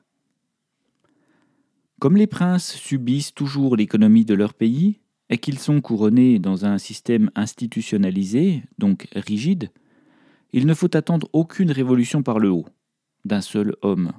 Comme 2.01 2.17
les 2.17 2.25
princes 2.25 2.73
subissent 2.73 3.31
toujours 3.31 3.75
l'économie 3.75 4.25
de 4.25 4.33
leur 4.33 4.55
pays, 4.55 4.97
et 5.29 5.37
qu'ils 5.37 5.59
sont 5.59 5.81
couronnés 5.81 6.39
dans 6.39 6.65
un 6.65 6.79
système 6.79 7.29
institutionnalisé, 7.35 8.63
donc 8.79 9.07
rigide, 9.15 9.69
il 10.51 10.65
ne 10.65 10.73
faut 10.73 10.97
attendre 10.97 11.29
aucune 11.31 11.69
révolution 11.69 12.23
par 12.23 12.39
le 12.39 12.49
haut, 12.49 12.65
d'un 13.23 13.41
seul 13.41 13.75
homme. 13.83 14.13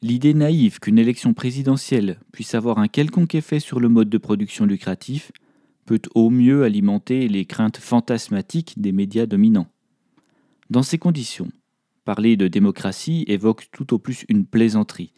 L'idée 0.00 0.32
naïve 0.32 0.78
qu'une 0.78 0.98
élection 0.98 1.34
présidentielle 1.34 2.20
puisse 2.32 2.54
avoir 2.54 2.78
un 2.78 2.88
quelconque 2.88 3.34
effet 3.34 3.60
sur 3.60 3.80
le 3.80 3.90
mode 3.90 4.08
de 4.08 4.16
production 4.16 4.64
lucratif 4.64 5.30
peut 5.84 6.00
au 6.14 6.30
mieux 6.30 6.64
alimenter 6.64 7.28
les 7.28 7.44
craintes 7.44 7.76
fantasmatiques 7.76 8.80
des 8.80 8.92
médias 8.92 9.26
dominants. 9.26 9.68
Dans 10.70 10.82
ces 10.82 10.96
conditions, 10.96 11.50
parler 12.06 12.38
de 12.38 12.48
démocratie 12.48 13.26
évoque 13.28 13.68
tout 13.72 13.92
au 13.92 13.98
plus 13.98 14.24
une 14.30 14.46
plaisanterie, 14.46 15.12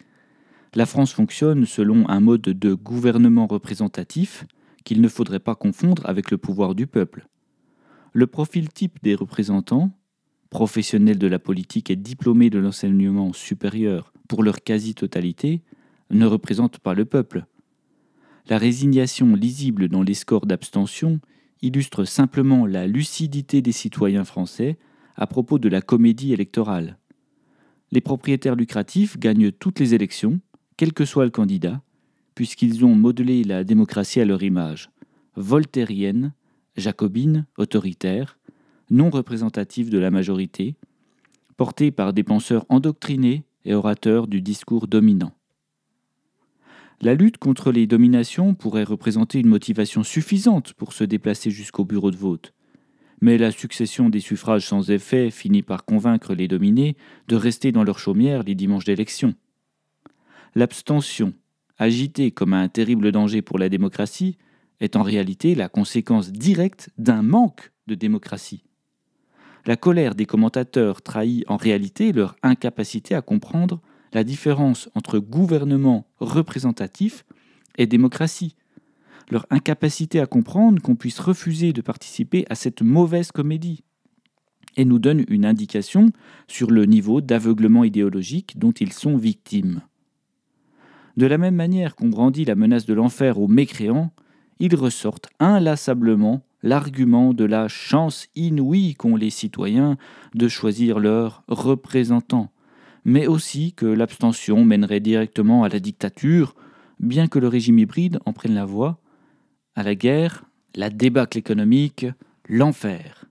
la 0.74 0.86
France 0.86 1.12
fonctionne 1.12 1.66
selon 1.66 2.08
un 2.08 2.20
mode 2.20 2.42
de 2.42 2.74
gouvernement 2.74 3.46
représentatif 3.46 4.46
qu'il 4.84 5.00
ne 5.00 5.08
faudrait 5.08 5.40
pas 5.40 5.54
confondre 5.54 6.06
avec 6.06 6.30
le 6.30 6.38
pouvoir 6.38 6.74
du 6.74 6.86
peuple. 6.86 7.26
Le 8.12 8.26
profil 8.26 8.68
type 8.68 8.98
des 9.02 9.14
représentants, 9.14 9.90
professionnels 10.48 11.18
de 11.18 11.26
la 11.26 11.38
politique 11.38 11.90
et 11.90 11.96
diplômés 11.96 12.50
de 12.50 12.58
l'enseignement 12.58 13.32
supérieur 13.32 14.12
pour 14.28 14.42
leur 14.42 14.62
quasi-totalité, 14.62 15.62
ne 16.10 16.26
représente 16.26 16.78
pas 16.78 16.94
le 16.94 17.04
peuple. 17.04 17.46
La 18.48 18.58
résignation 18.58 19.34
lisible 19.34 19.88
dans 19.88 20.02
les 20.02 20.14
scores 20.14 20.46
d'abstention 20.46 21.20
illustre 21.62 22.04
simplement 22.04 22.66
la 22.66 22.86
lucidité 22.86 23.60
des 23.60 23.72
citoyens 23.72 24.24
français 24.24 24.78
à 25.16 25.26
propos 25.26 25.58
de 25.58 25.68
la 25.68 25.82
comédie 25.82 26.32
électorale. 26.32 26.98
Les 27.92 28.00
propriétaires 28.00 28.56
lucratifs 28.56 29.18
gagnent 29.18 29.52
toutes 29.52 29.78
les 29.78 29.94
élections, 29.94 30.40
quel 30.80 30.94
que 30.94 31.04
soit 31.04 31.26
le 31.26 31.30
candidat, 31.30 31.82
puisqu'ils 32.34 32.86
ont 32.86 32.94
modelé 32.94 33.44
la 33.44 33.64
démocratie 33.64 34.18
à 34.18 34.24
leur 34.24 34.42
image, 34.42 34.88
voltairienne, 35.36 36.32
jacobine, 36.74 37.44
autoritaire, 37.58 38.38
non 38.88 39.10
représentative 39.10 39.90
de 39.90 39.98
la 39.98 40.10
majorité, 40.10 40.76
portée 41.58 41.90
par 41.90 42.14
des 42.14 42.22
penseurs 42.22 42.64
endoctrinés 42.70 43.44
et 43.66 43.74
orateurs 43.74 44.26
du 44.26 44.40
discours 44.40 44.86
dominant. 44.86 45.34
La 47.02 47.12
lutte 47.12 47.36
contre 47.36 47.72
les 47.72 47.86
dominations 47.86 48.54
pourrait 48.54 48.84
représenter 48.84 49.38
une 49.38 49.48
motivation 49.48 50.02
suffisante 50.02 50.72
pour 50.72 50.94
se 50.94 51.04
déplacer 51.04 51.50
jusqu'au 51.50 51.84
bureau 51.84 52.10
de 52.10 52.16
vote, 52.16 52.54
mais 53.20 53.36
la 53.36 53.50
succession 53.50 54.08
des 54.08 54.20
suffrages 54.20 54.66
sans 54.66 54.90
effet 54.90 55.30
finit 55.30 55.62
par 55.62 55.84
convaincre 55.84 56.32
les 56.32 56.48
dominés 56.48 56.96
de 57.28 57.36
rester 57.36 57.70
dans 57.70 57.84
leur 57.84 57.98
chaumière 57.98 58.44
les 58.44 58.54
dimanches 58.54 58.86
d'élection. 58.86 59.34
L'abstention, 60.54 61.32
agitée 61.78 62.30
comme 62.30 62.54
un 62.54 62.68
terrible 62.68 63.12
danger 63.12 63.42
pour 63.42 63.58
la 63.58 63.68
démocratie, 63.68 64.36
est 64.80 64.96
en 64.96 65.02
réalité 65.02 65.54
la 65.54 65.68
conséquence 65.68 66.32
directe 66.32 66.90
d'un 66.98 67.22
manque 67.22 67.70
de 67.86 67.94
démocratie. 67.94 68.64
La 69.66 69.76
colère 69.76 70.14
des 70.14 70.26
commentateurs 70.26 71.02
trahit 71.02 71.44
en 71.48 71.56
réalité 71.56 72.12
leur 72.12 72.34
incapacité 72.42 73.14
à 73.14 73.22
comprendre 73.22 73.80
la 74.12 74.24
différence 74.24 74.88
entre 74.94 75.18
gouvernement 75.18 76.06
représentatif 76.18 77.24
et 77.76 77.86
démocratie, 77.86 78.56
leur 79.30 79.46
incapacité 79.50 80.18
à 80.18 80.26
comprendre 80.26 80.82
qu'on 80.82 80.96
puisse 80.96 81.20
refuser 81.20 81.72
de 81.72 81.82
participer 81.82 82.44
à 82.50 82.54
cette 82.54 82.82
mauvaise 82.82 83.30
comédie, 83.30 83.84
et 84.76 84.84
nous 84.84 84.98
donne 84.98 85.24
une 85.28 85.44
indication 85.44 86.10
sur 86.48 86.70
le 86.70 86.86
niveau 86.86 87.20
d'aveuglement 87.20 87.84
idéologique 87.84 88.58
dont 88.58 88.72
ils 88.72 88.92
sont 88.92 89.16
victimes. 89.16 89.82
De 91.16 91.26
la 91.26 91.38
même 91.38 91.56
manière 91.56 91.96
qu'on 91.96 92.08
brandit 92.08 92.44
la 92.44 92.54
menace 92.54 92.86
de 92.86 92.94
l'enfer 92.94 93.38
aux 93.38 93.48
mécréants, 93.48 94.12
ils 94.58 94.74
ressortent 94.76 95.28
inlassablement 95.40 96.42
l'argument 96.62 97.32
de 97.32 97.44
la 97.44 97.68
chance 97.68 98.28
inouïe 98.36 98.94
qu'ont 98.94 99.16
les 99.16 99.30
citoyens 99.30 99.96
de 100.34 100.48
choisir 100.48 100.98
leurs 100.98 101.42
représentants, 101.48 102.50
mais 103.04 103.26
aussi 103.26 103.72
que 103.72 103.86
l'abstention 103.86 104.64
mènerait 104.64 105.00
directement 105.00 105.64
à 105.64 105.68
la 105.68 105.80
dictature, 105.80 106.54
bien 106.98 107.28
que 107.28 107.38
le 107.38 107.48
régime 107.48 107.78
hybride 107.78 108.18
en 108.26 108.32
prenne 108.32 108.54
la 108.54 108.66
voie, 108.66 109.00
à 109.74 109.82
la 109.82 109.94
guerre, 109.94 110.44
la 110.74 110.90
débâcle 110.90 111.38
économique, 111.38 112.06
l'enfer. 112.48 113.24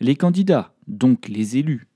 Les 0.00 0.14
candidats, 0.14 0.72
donc 0.86 1.28
les 1.28 1.56
élus, 1.56 1.88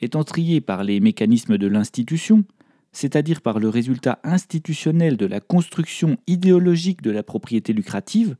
étant 0.00 0.24
triés 0.24 0.62
par 0.62 0.82
les 0.82 0.98
mécanismes 1.00 1.58
de 1.58 1.66
l'institution, 1.66 2.44
c'est-à-dire 2.92 3.40
par 3.40 3.58
le 3.58 3.68
résultat 3.68 4.18
institutionnel 4.24 5.16
de 5.16 5.26
la 5.26 5.40
construction 5.40 6.16
idéologique 6.26 7.02
de 7.02 7.10
la 7.10 7.22
propriété 7.22 7.72
lucrative, 7.72 8.36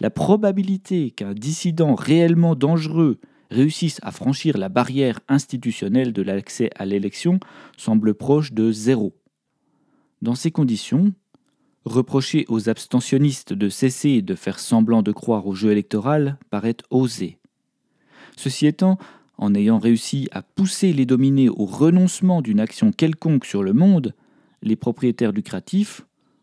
la 0.00 0.10
probabilité 0.10 1.10
qu'un 1.10 1.34
dissident 1.34 1.94
réellement 1.94 2.54
dangereux 2.54 3.18
réussisse 3.50 4.00
à 4.02 4.10
franchir 4.10 4.58
la 4.58 4.68
barrière 4.68 5.20
institutionnelle 5.28 6.12
de 6.12 6.22
l'accès 6.22 6.70
à 6.76 6.84
l'élection 6.84 7.38
semble 7.76 8.14
proche 8.14 8.52
de 8.52 8.72
zéro. 8.72 9.14
Dans 10.22 10.34
ces 10.34 10.50
conditions, 10.50 11.12
reprocher 11.84 12.44
aux 12.48 12.68
abstentionnistes 12.68 13.52
de 13.52 13.68
cesser 13.68 14.22
de 14.22 14.34
faire 14.34 14.58
semblant 14.58 15.02
de 15.02 15.12
croire 15.12 15.46
au 15.46 15.54
jeu 15.54 15.70
électoral 15.70 16.38
paraît 16.50 16.76
osé. 16.90 17.38
Ceci 18.36 18.66
étant, 18.66 18.98
en 19.36 19.54
ayant 19.54 19.78
réussi 19.78 20.28
à 20.32 20.42
pousser 20.42 20.92
les 20.92 21.06
dominés 21.06 21.48
au 21.48 21.64
renoncement 21.64 22.42
d'une 22.42 22.60
action 22.60 22.92
quelconque 22.92 23.44
sur 23.44 23.62
le 23.62 23.72
monde, 23.72 24.14
les 24.62 24.76
propriétaires 24.76 25.32
lucratifs 25.32 26.02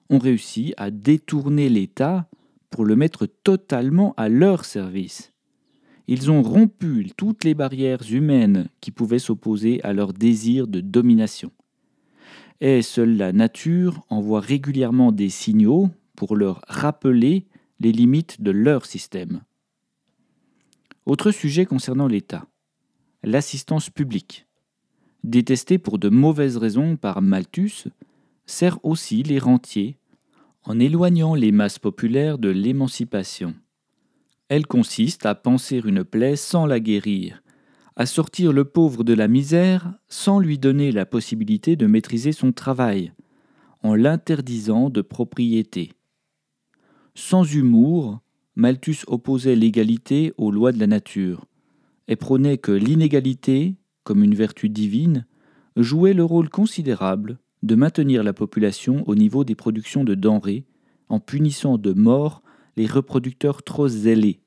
ont 0.10 0.20
réussi 0.20 0.74
à 0.78 0.92
détourner 0.92 1.70
l'État 1.70 2.28
pour 2.70 2.86
le 2.86 2.96
mettre 2.96 3.26
totalement 3.26 4.14
à 4.18 4.30
leur 4.30 4.66
service. 4.66 5.32
Ils 6.08 6.32
ont 6.32 6.42
rompu 6.42 7.10
toutes 7.16 7.44
les 7.44 7.54
barrières 7.54 8.04
humaines 8.12 8.68
qui 8.82 8.92
pouvaient 8.92 9.20
s'opposer 9.20 9.82
à 9.84 9.94
leur 9.94 10.14
désir 10.14 10.68
de 10.68 10.82
domination. 10.82 11.52
Et 12.60 12.82
seule 12.82 13.16
la 13.16 13.32
nature 13.32 14.04
envoie 14.10 14.40
régulièrement 14.40 15.12
des 15.12 15.30
signaux 15.30 15.90
pour 16.16 16.36
leur 16.36 16.62
rappeler 16.68 17.46
les 17.80 17.92
limites 17.92 18.42
de 18.42 18.52
leur 18.52 18.86
système. 18.86 19.42
Autre 21.06 21.32
sujet 21.32 21.66
concernant 21.66 22.08
l'État 22.08 22.46
l'assistance 23.24 23.90
publique. 23.90 24.48
Détestée 25.24 25.78
pour 25.78 26.00
de 26.00 26.10
mauvaises 26.10 26.58
raisons 26.58 26.98
par 26.98 27.22
Malthus, 27.22 27.90
sert 28.46 28.80
aussi 28.84 29.24
les 29.24 29.40
rentiers 29.40 29.98
en 30.64 30.80
éloignant 30.80 31.36
les 31.36 31.52
masses 31.52 31.80
populaires 31.80 32.38
de 32.38 32.50
l'émancipation. 32.50 33.56
Elle 34.50 34.68
consiste 34.68 35.26
à 35.26 35.36
panser 35.36 35.82
une 35.84 36.04
plaie 36.04 36.36
sans 36.36 36.66
la 36.66 36.80
guérir, 36.80 37.42
à 37.96 38.06
sortir 38.06 38.52
le 38.52 38.66
pauvre 38.66 39.04
de 39.04 39.14
la 39.14 39.28
misère 39.28 39.94
sans 40.10 40.40
lui 40.40 40.58
donner 40.58 40.92
la 40.92 41.06
possibilité 41.06 41.76
de 41.76 41.88
maîtriser 41.88 42.32
son 42.32 42.52
travail, 42.52 43.14
en 43.84 43.96
l'interdisant 43.96 44.90
de 44.90 45.02
propriété. 45.02 45.94
Sans 47.16 47.44
humour, 47.44 48.20
Malthus 48.56 49.04
opposait 49.08 49.56
l'égalité 49.56 50.34
aux 50.38 50.52
lois 50.52 50.72
de 50.72 50.80
la 50.80 50.88
nature 50.88 51.46
et 52.08 52.16
prônait 52.16 52.58
que 52.58 52.72
l'inégalité, 52.72 53.76
comme 54.04 54.24
une 54.24 54.36
vertu 54.36 54.70
divine, 54.70 55.26
jouait 55.76 56.14
le 56.14 56.24
rôle 56.24 56.50
considérable 56.50 57.40
de 57.64 57.76
maintenir 57.76 58.24
la 58.24 58.34
population 58.34 59.08
au 59.08 59.16
niveau 59.16 59.44
des 59.44 59.56
productions 59.56 60.04
de 60.04 60.16
denrées 60.16 60.66
en 61.10 61.20
punissant 61.20 61.78
de 61.78 61.94
mort 61.94 62.42
les 62.78 62.88
reproducteurs 62.88 63.64
trop 63.64 63.88
zélés. 63.88 64.40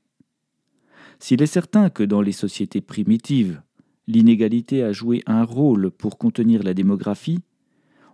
S'il 1.19 1.43
est 1.43 1.47
certain 1.47 1.91
que 1.91 2.03
dans 2.03 2.23
les 2.23 2.33
sociétés 2.33 2.81
primitives, 2.81 3.63
l'inégalité 4.07 4.83
a 4.83 4.93
joué 4.93 5.23
un 5.27 5.45
rôle 5.45 5.91
pour 5.91 6.19
contenir 6.19 6.63
la 6.63 6.75
démographie, 6.75 7.41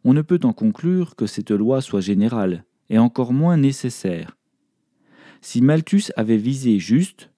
on 0.05 0.14
ne 0.14 0.22
peut 0.22 0.40
en 0.44 0.53
conclure 0.53 1.16
que 1.16 1.26
cette 1.26 1.50
loi 1.50 1.81
soit 1.81 2.00
générale, 2.00 2.64
et 2.88 2.98
encore 2.98 3.33
moins 3.33 3.57
nécessaire. 3.57 4.37
Si 5.40 5.62
Malthus 5.62 6.11
avait 6.16 6.37
visé 6.37 6.79
juste, 6.79 7.31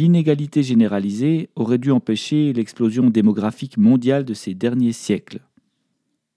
l'inégalité 0.00 0.62
généralisée 0.62 1.50
aurait 1.54 1.78
dû 1.78 1.90
empêcher 1.90 2.52
l'explosion 2.52 3.10
démographique 3.10 3.76
mondiale 3.76 4.24
de 4.24 4.34
ces 4.34 4.54
derniers 4.54 4.92
siècles. 4.92 5.40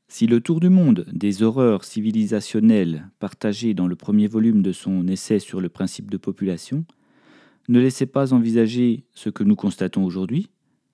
Si 0.08 0.28
le 0.28 0.42
tour 0.42 0.60
du 0.60 0.70
monde 0.70 1.06
des 1.12 1.42
horreurs 1.42 1.84
civilisationnelles 1.84 3.10
partagées 3.20 3.74
dans 3.74 3.88
le 3.88 3.96
premier 3.96 4.28
volume 4.28 4.62
de 4.62 4.72
son 4.72 5.08
essai 5.08 5.40
sur 5.40 5.62
le 5.62 5.70
principe 5.70 6.12
de 6.12 6.18
population 6.18 6.86
ne 7.70 7.80
laissait 7.80 8.06
pas 8.06 8.34
envisager 8.34 9.06
ce 9.14 9.30
que 9.30 9.44
nous 9.44 9.56
constatons 9.56 10.04
aujourd'hui, 10.04 10.50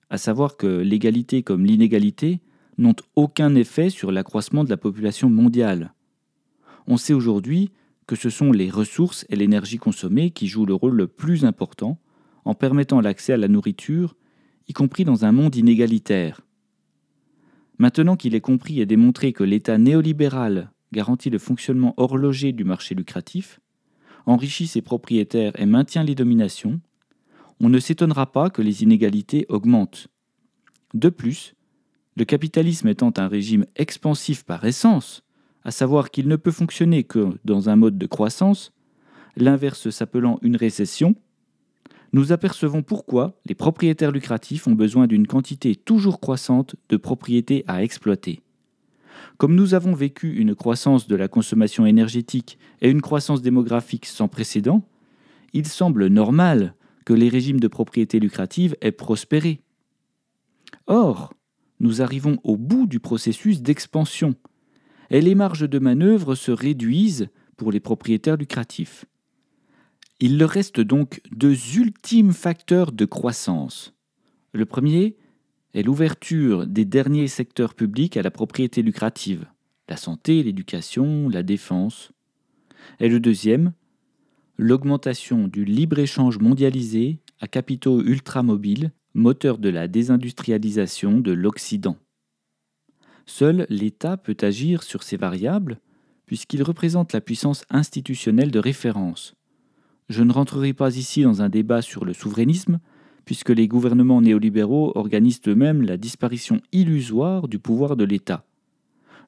à 0.08 0.16
savoir 0.16 0.56
que 0.56 0.66
l'égalité 0.66 1.42
comme 1.42 1.66
l'inégalité 1.66 2.40
n'ont 2.78 2.96
aucun 3.16 3.54
effet 3.54 3.90
sur 3.90 4.12
l'accroissement 4.12 4.64
de 4.64 4.70
la 4.70 4.76
population 4.76 5.28
mondiale. 5.28 5.94
On 6.86 6.96
sait 6.96 7.12
aujourd'hui 7.12 7.70
que 8.06 8.16
ce 8.16 8.30
sont 8.30 8.52
les 8.52 8.70
ressources 8.70 9.26
et 9.28 9.36
l'énergie 9.36 9.78
consommée 9.78 10.30
qui 10.30 10.46
jouent 10.46 10.66
le 10.66 10.74
rôle 10.74 10.96
le 10.96 11.06
plus 11.06 11.44
important 11.44 11.98
en 12.44 12.54
permettant 12.54 13.00
l'accès 13.00 13.32
à 13.32 13.36
la 13.36 13.48
nourriture, 13.48 14.16
y 14.68 14.72
compris 14.72 15.04
dans 15.04 15.24
un 15.24 15.32
monde 15.32 15.56
inégalitaire. 15.56 16.40
Maintenant 17.78 18.16
qu'il 18.16 18.34
est 18.34 18.40
compris 18.40 18.80
et 18.80 18.86
démontré 18.86 19.32
que 19.32 19.44
l'État 19.44 19.78
néolibéral 19.78 20.70
garantit 20.92 21.30
le 21.30 21.38
fonctionnement 21.38 21.94
horloger 21.96 22.52
du 22.52 22.64
marché 22.64 22.94
lucratif, 22.94 23.60
enrichit 24.26 24.66
ses 24.66 24.82
propriétaires 24.82 25.58
et 25.58 25.66
maintient 25.66 26.04
les 26.04 26.14
dominations, 26.14 26.80
on 27.60 27.68
ne 27.68 27.78
s'étonnera 27.78 28.30
pas 28.30 28.50
que 28.50 28.62
les 28.62 28.82
inégalités 28.82 29.46
augmentent. 29.48 30.08
De 30.94 31.08
plus, 31.08 31.54
le 32.16 32.24
capitalisme 32.24 32.88
étant 32.88 33.12
un 33.16 33.28
régime 33.28 33.66
expansif 33.76 34.44
par 34.44 34.64
essence, 34.64 35.22
à 35.64 35.70
savoir 35.70 36.10
qu'il 36.10 36.28
ne 36.28 36.36
peut 36.36 36.50
fonctionner 36.50 37.04
que 37.04 37.30
dans 37.44 37.68
un 37.68 37.76
mode 37.76 37.96
de 37.96 38.06
croissance, 38.06 38.72
l'inverse 39.36 39.90
s'appelant 39.90 40.38
une 40.42 40.56
récession, 40.56 41.14
nous 42.12 42.32
apercevons 42.32 42.82
pourquoi 42.82 43.38
les 43.46 43.54
propriétaires 43.54 44.10
lucratifs 44.10 44.66
ont 44.66 44.74
besoin 44.74 45.06
d'une 45.06 45.26
quantité 45.26 45.74
toujours 45.74 46.20
croissante 46.20 46.76
de 46.88 46.96
propriétés 46.96 47.64
à 47.66 47.82
exploiter. 47.82 48.40
Comme 49.38 49.54
nous 49.54 49.74
avons 49.74 49.94
vécu 49.94 50.36
une 50.36 50.54
croissance 50.54 51.08
de 51.08 51.16
la 51.16 51.28
consommation 51.28 51.86
énergétique 51.86 52.58
et 52.80 52.90
une 52.90 53.00
croissance 53.00 53.42
démographique 53.42 54.06
sans 54.06 54.28
précédent, 54.28 54.86
il 55.52 55.66
semble 55.66 56.06
normal 56.06 56.74
que 57.04 57.12
les 57.12 57.28
régimes 57.28 57.60
de 57.60 57.68
propriété 57.68 58.20
lucrative 58.20 58.76
aient 58.80 58.92
prospéré. 58.92 59.60
Or, 60.86 61.34
nous 61.80 62.02
arrivons 62.02 62.38
au 62.44 62.56
bout 62.56 62.86
du 62.86 63.00
processus 63.00 63.62
d'expansion, 63.62 64.34
et 65.10 65.20
les 65.20 65.34
marges 65.34 65.68
de 65.68 65.78
manœuvre 65.78 66.34
se 66.34 66.52
réduisent 66.52 67.28
pour 67.56 67.72
les 67.72 67.80
propriétaires 67.80 68.36
lucratifs. 68.36 69.04
Il 70.24 70.38
leur 70.38 70.50
reste 70.50 70.80
donc 70.80 71.20
deux 71.32 71.56
ultimes 71.76 72.32
facteurs 72.32 72.92
de 72.92 73.04
croissance. 73.04 73.92
Le 74.52 74.64
premier 74.64 75.16
est 75.74 75.82
l'ouverture 75.82 76.64
des 76.68 76.84
derniers 76.84 77.26
secteurs 77.26 77.74
publics 77.74 78.16
à 78.16 78.22
la 78.22 78.30
propriété 78.30 78.82
lucrative, 78.82 79.46
la 79.88 79.96
santé, 79.96 80.44
l'éducation, 80.44 81.28
la 81.28 81.42
défense. 81.42 82.12
Et 83.00 83.08
le 83.08 83.18
deuxième, 83.18 83.72
l'augmentation 84.58 85.48
du 85.48 85.64
libre-échange 85.64 86.38
mondialisé 86.38 87.18
à 87.40 87.48
capitaux 87.48 88.00
ultramobiles, 88.00 88.92
moteur 89.14 89.58
de 89.58 89.70
la 89.70 89.88
désindustrialisation 89.88 91.18
de 91.18 91.32
l'Occident. 91.32 91.96
Seul 93.26 93.66
l'État 93.68 94.16
peut 94.16 94.36
agir 94.40 94.84
sur 94.84 95.02
ces 95.02 95.16
variables, 95.16 95.80
puisqu'il 96.26 96.62
représente 96.62 97.12
la 97.12 97.20
puissance 97.20 97.64
institutionnelle 97.70 98.52
de 98.52 98.60
référence. 98.60 99.34
Je 100.08 100.22
ne 100.22 100.32
rentrerai 100.32 100.72
pas 100.72 100.96
ici 100.96 101.22
dans 101.22 101.42
un 101.42 101.48
débat 101.48 101.82
sur 101.82 102.04
le 102.04 102.12
souverainisme, 102.12 102.80
puisque 103.24 103.50
les 103.50 103.68
gouvernements 103.68 104.20
néolibéraux 104.20 104.92
organisent 104.94 105.40
eux-mêmes 105.46 105.82
la 105.82 105.96
disparition 105.96 106.60
illusoire 106.72 107.48
du 107.48 107.58
pouvoir 107.58 107.96
de 107.96 108.04
l'État. 108.04 108.44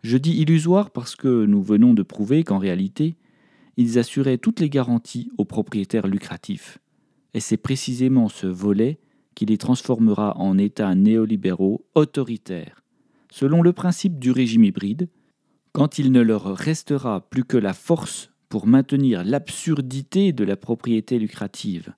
Je 0.03 0.19
dis 0.19 0.33
illusoire 0.33 0.91
parce 0.91 1.17
que 1.17 1.47
nous 1.47 1.63
venons 1.63 1.95
de 1.95 2.03
prouver 2.03 2.45
qu'en 2.45 2.59
réalité, 2.59 3.17
ils 3.77 3.99
assuraient 3.99 4.39
toutes 4.39 4.61
les 4.61 4.69
garanties 4.69 5.31
aux 5.39 5.45
propriétaires 5.45 6.07
lucratifs. 6.07 6.79
Et 7.33 7.41
c'est 7.41 7.57
précisément 7.57 8.29
ce 8.29 8.47
volet 8.47 8.99
qui 9.35 9.47
les 9.47 9.59
transformera 9.59 10.37
en 10.39 10.59
États 10.59 10.95
néolibéraux 10.95 11.87
autoritaires, 11.95 12.83
selon 13.31 13.63
le 13.63 13.73
principe 13.73 14.19
du 14.19 14.31
régime 14.31 14.65
hybride, 14.65 15.09
quand 15.73 15.99
il 15.99 16.13
ne 16.13 16.21
leur 16.21 16.55
restera 16.55 17.29
plus 17.29 17.45
que 17.45 17.57
la 17.57 17.73
force 17.73 18.31
pour 18.55 18.69
maintenir 18.69 19.25
l'absurdité 19.25 20.33
de 20.33 20.45
la 20.45 20.57
propriété 20.57 21.19
lucrative. 21.19 21.93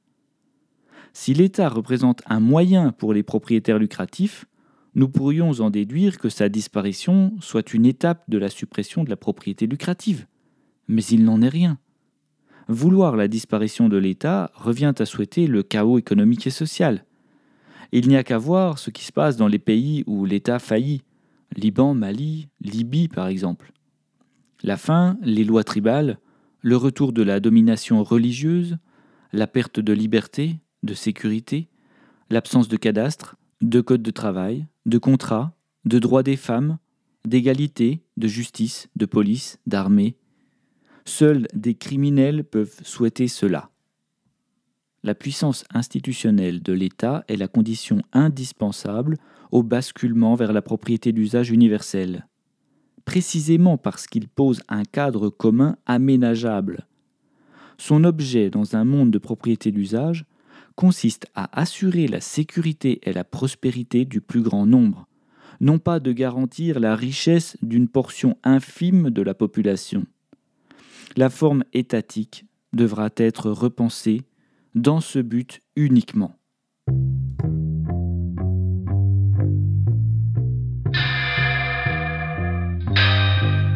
Si 1.12 1.35
l'État 1.35 1.69
représente 1.69 2.23
un 2.25 2.40
moyen 2.40 2.92
pour 2.92 3.12
les 3.12 3.23
propriétaires 3.23 3.79
lucratifs, 3.79 4.47
nous 4.95 5.11
pourrions 5.11 5.51
en 5.61 5.69
déduire 5.69 6.16
que 6.16 6.31
sa 6.31 6.49
disparition 6.49 7.35
soit 7.40 7.75
une 7.75 7.85
étape 7.85 8.23
de 8.29 8.38
la 8.38 8.49
suppression 8.49 9.05
de 9.05 9.11
la 9.11 9.19
propriété 9.19 9.66
lucrative. 9.66 10.25
Mais 10.88 11.05
il 11.05 11.25
n'en 11.25 11.42
est 11.42 11.51
rien. 11.51 11.79
Vouloir 12.69 13.16
la 13.16 13.29
disparition 13.29 13.90
de 13.90 13.99
l'État 13.99 14.51
revient 14.55 14.95
à 14.99 15.05
souhaiter 15.05 15.49
le 15.49 15.62
chaos 15.62 15.99
économique 15.99 16.47
et 16.47 16.51
social. 16.51 17.05
Il 17.92 18.09
n'y 18.09 18.16
a 18.16 18.25
qu'à 18.25 18.38
voir 18.38 18.79
ce 18.79 18.88
qui 18.88 19.05
se 19.05 19.12
passe 19.12 19.37
dans 19.37 19.49
les 19.49 19.59
pays 19.59 20.05
où 20.07 20.25
l'État 20.25 20.59
faillit, 20.59 21.03
Liban, 21.55 21.92
Mali, 21.92 22.49
Libye 22.62 23.09
par 23.09 23.27
exemple. 23.27 23.75
La 24.62 24.79
faim, 24.79 25.19
les 25.21 25.45
lois 25.45 25.62
tribales, 25.62 26.19
le 26.66 26.76
retour 26.76 27.12
de 27.12 27.22
la 27.22 27.38
domination 27.38 28.02
religieuse, 28.02 28.76
la 29.33 29.46
perte 29.46 29.79
de 29.79 29.92
liberté, 29.92 30.59
de 30.83 30.94
sécurité, 30.94 31.68
l'absence 32.29 32.66
de 32.66 32.76
cadastre, 32.76 33.37
de 33.61 33.81
code 33.81 34.02
de 34.02 34.11
travail, 34.11 34.66
de 34.85 34.98
contrat, 34.98 35.57
de 35.85 36.00
droits 36.00 36.24
des 36.24 36.35
femmes, 36.35 36.79
d'égalité, 37.24 38.02
de 38.16 38.26
justice, 38.26 38.88
de 38.96 39.07
police, 39.07 39.61
d'armée. 39.68 40.16
Seuls 41.05 41.46
des 41.55 41.76
criminels 41.76 42.42
peuvent 42.42 42.81
souhaiter 42.83 43.29
cela. 43.29 43.70
La 45.05 45.14
puissance 45.14 45.64
institutionnelle 45.72 46.64
de 46.64 46.72
l'État 46.72 47.24
est 47.29 47.37
la 47.37 47.46
condition 47.46 48.02
indispensable 48.12 49.18
au 49.52 49.62
basculement 49.62 50.35
vers 50.35 50.52
la 50.52 50.62
propriété 50.62 51.12
d'usage 51.12 51.52
universelle 51.52 52.26
précisément 53.07 53.79
parce 53.79 54.07
qu'il 54.07 54.29
pose 54.29 54.61
un 54.69 54.83
cadre 54.83 55.31
commun 55.31 55.77
aménageable. 55.87 56.87
Son 57.79 58.05
objet 58.05 58.51
dans 58.51 58.77
un 58.77 58.85
monde 58.85 59.11
de 59.11 59.19
propriété 59.19 59.71
d'usage 59.71 60.27
consiste 60.75 61.27
à 61.35 61.59
assurer 61.59 62.09
la 62.09 62.21
sécurité 62.21 63.01
et 63.05 63.14
la 63.14 63.25
prospérité 63.25 64.05
du 64.05 64.21
plus 64.21 64.42
grand 64.42 64.66
nombre, 64.66 65.07
non 65.61 65.79
pas 65.79 66.01
de 66.01 66.12
garantir 66.12 66.81
la 66.81 66.95
richesse 66.95 67.57
d'une 67.62 67.88
portion 67.88 68.37
infime 68.45 69.09
de 69.09 69.23
la 69.23 69.33
population. 69.33 70.05
La 71.16 71.31
forme 71.31 71.64
étatique 71.73 72.45
devra 72.75 73.09
être 73.16 73.51
repensée 73.51 74.23
dans 74.75 75.01
ce 75.01 75.19
but 75.19 75.62
uniquement. 75.77 76.37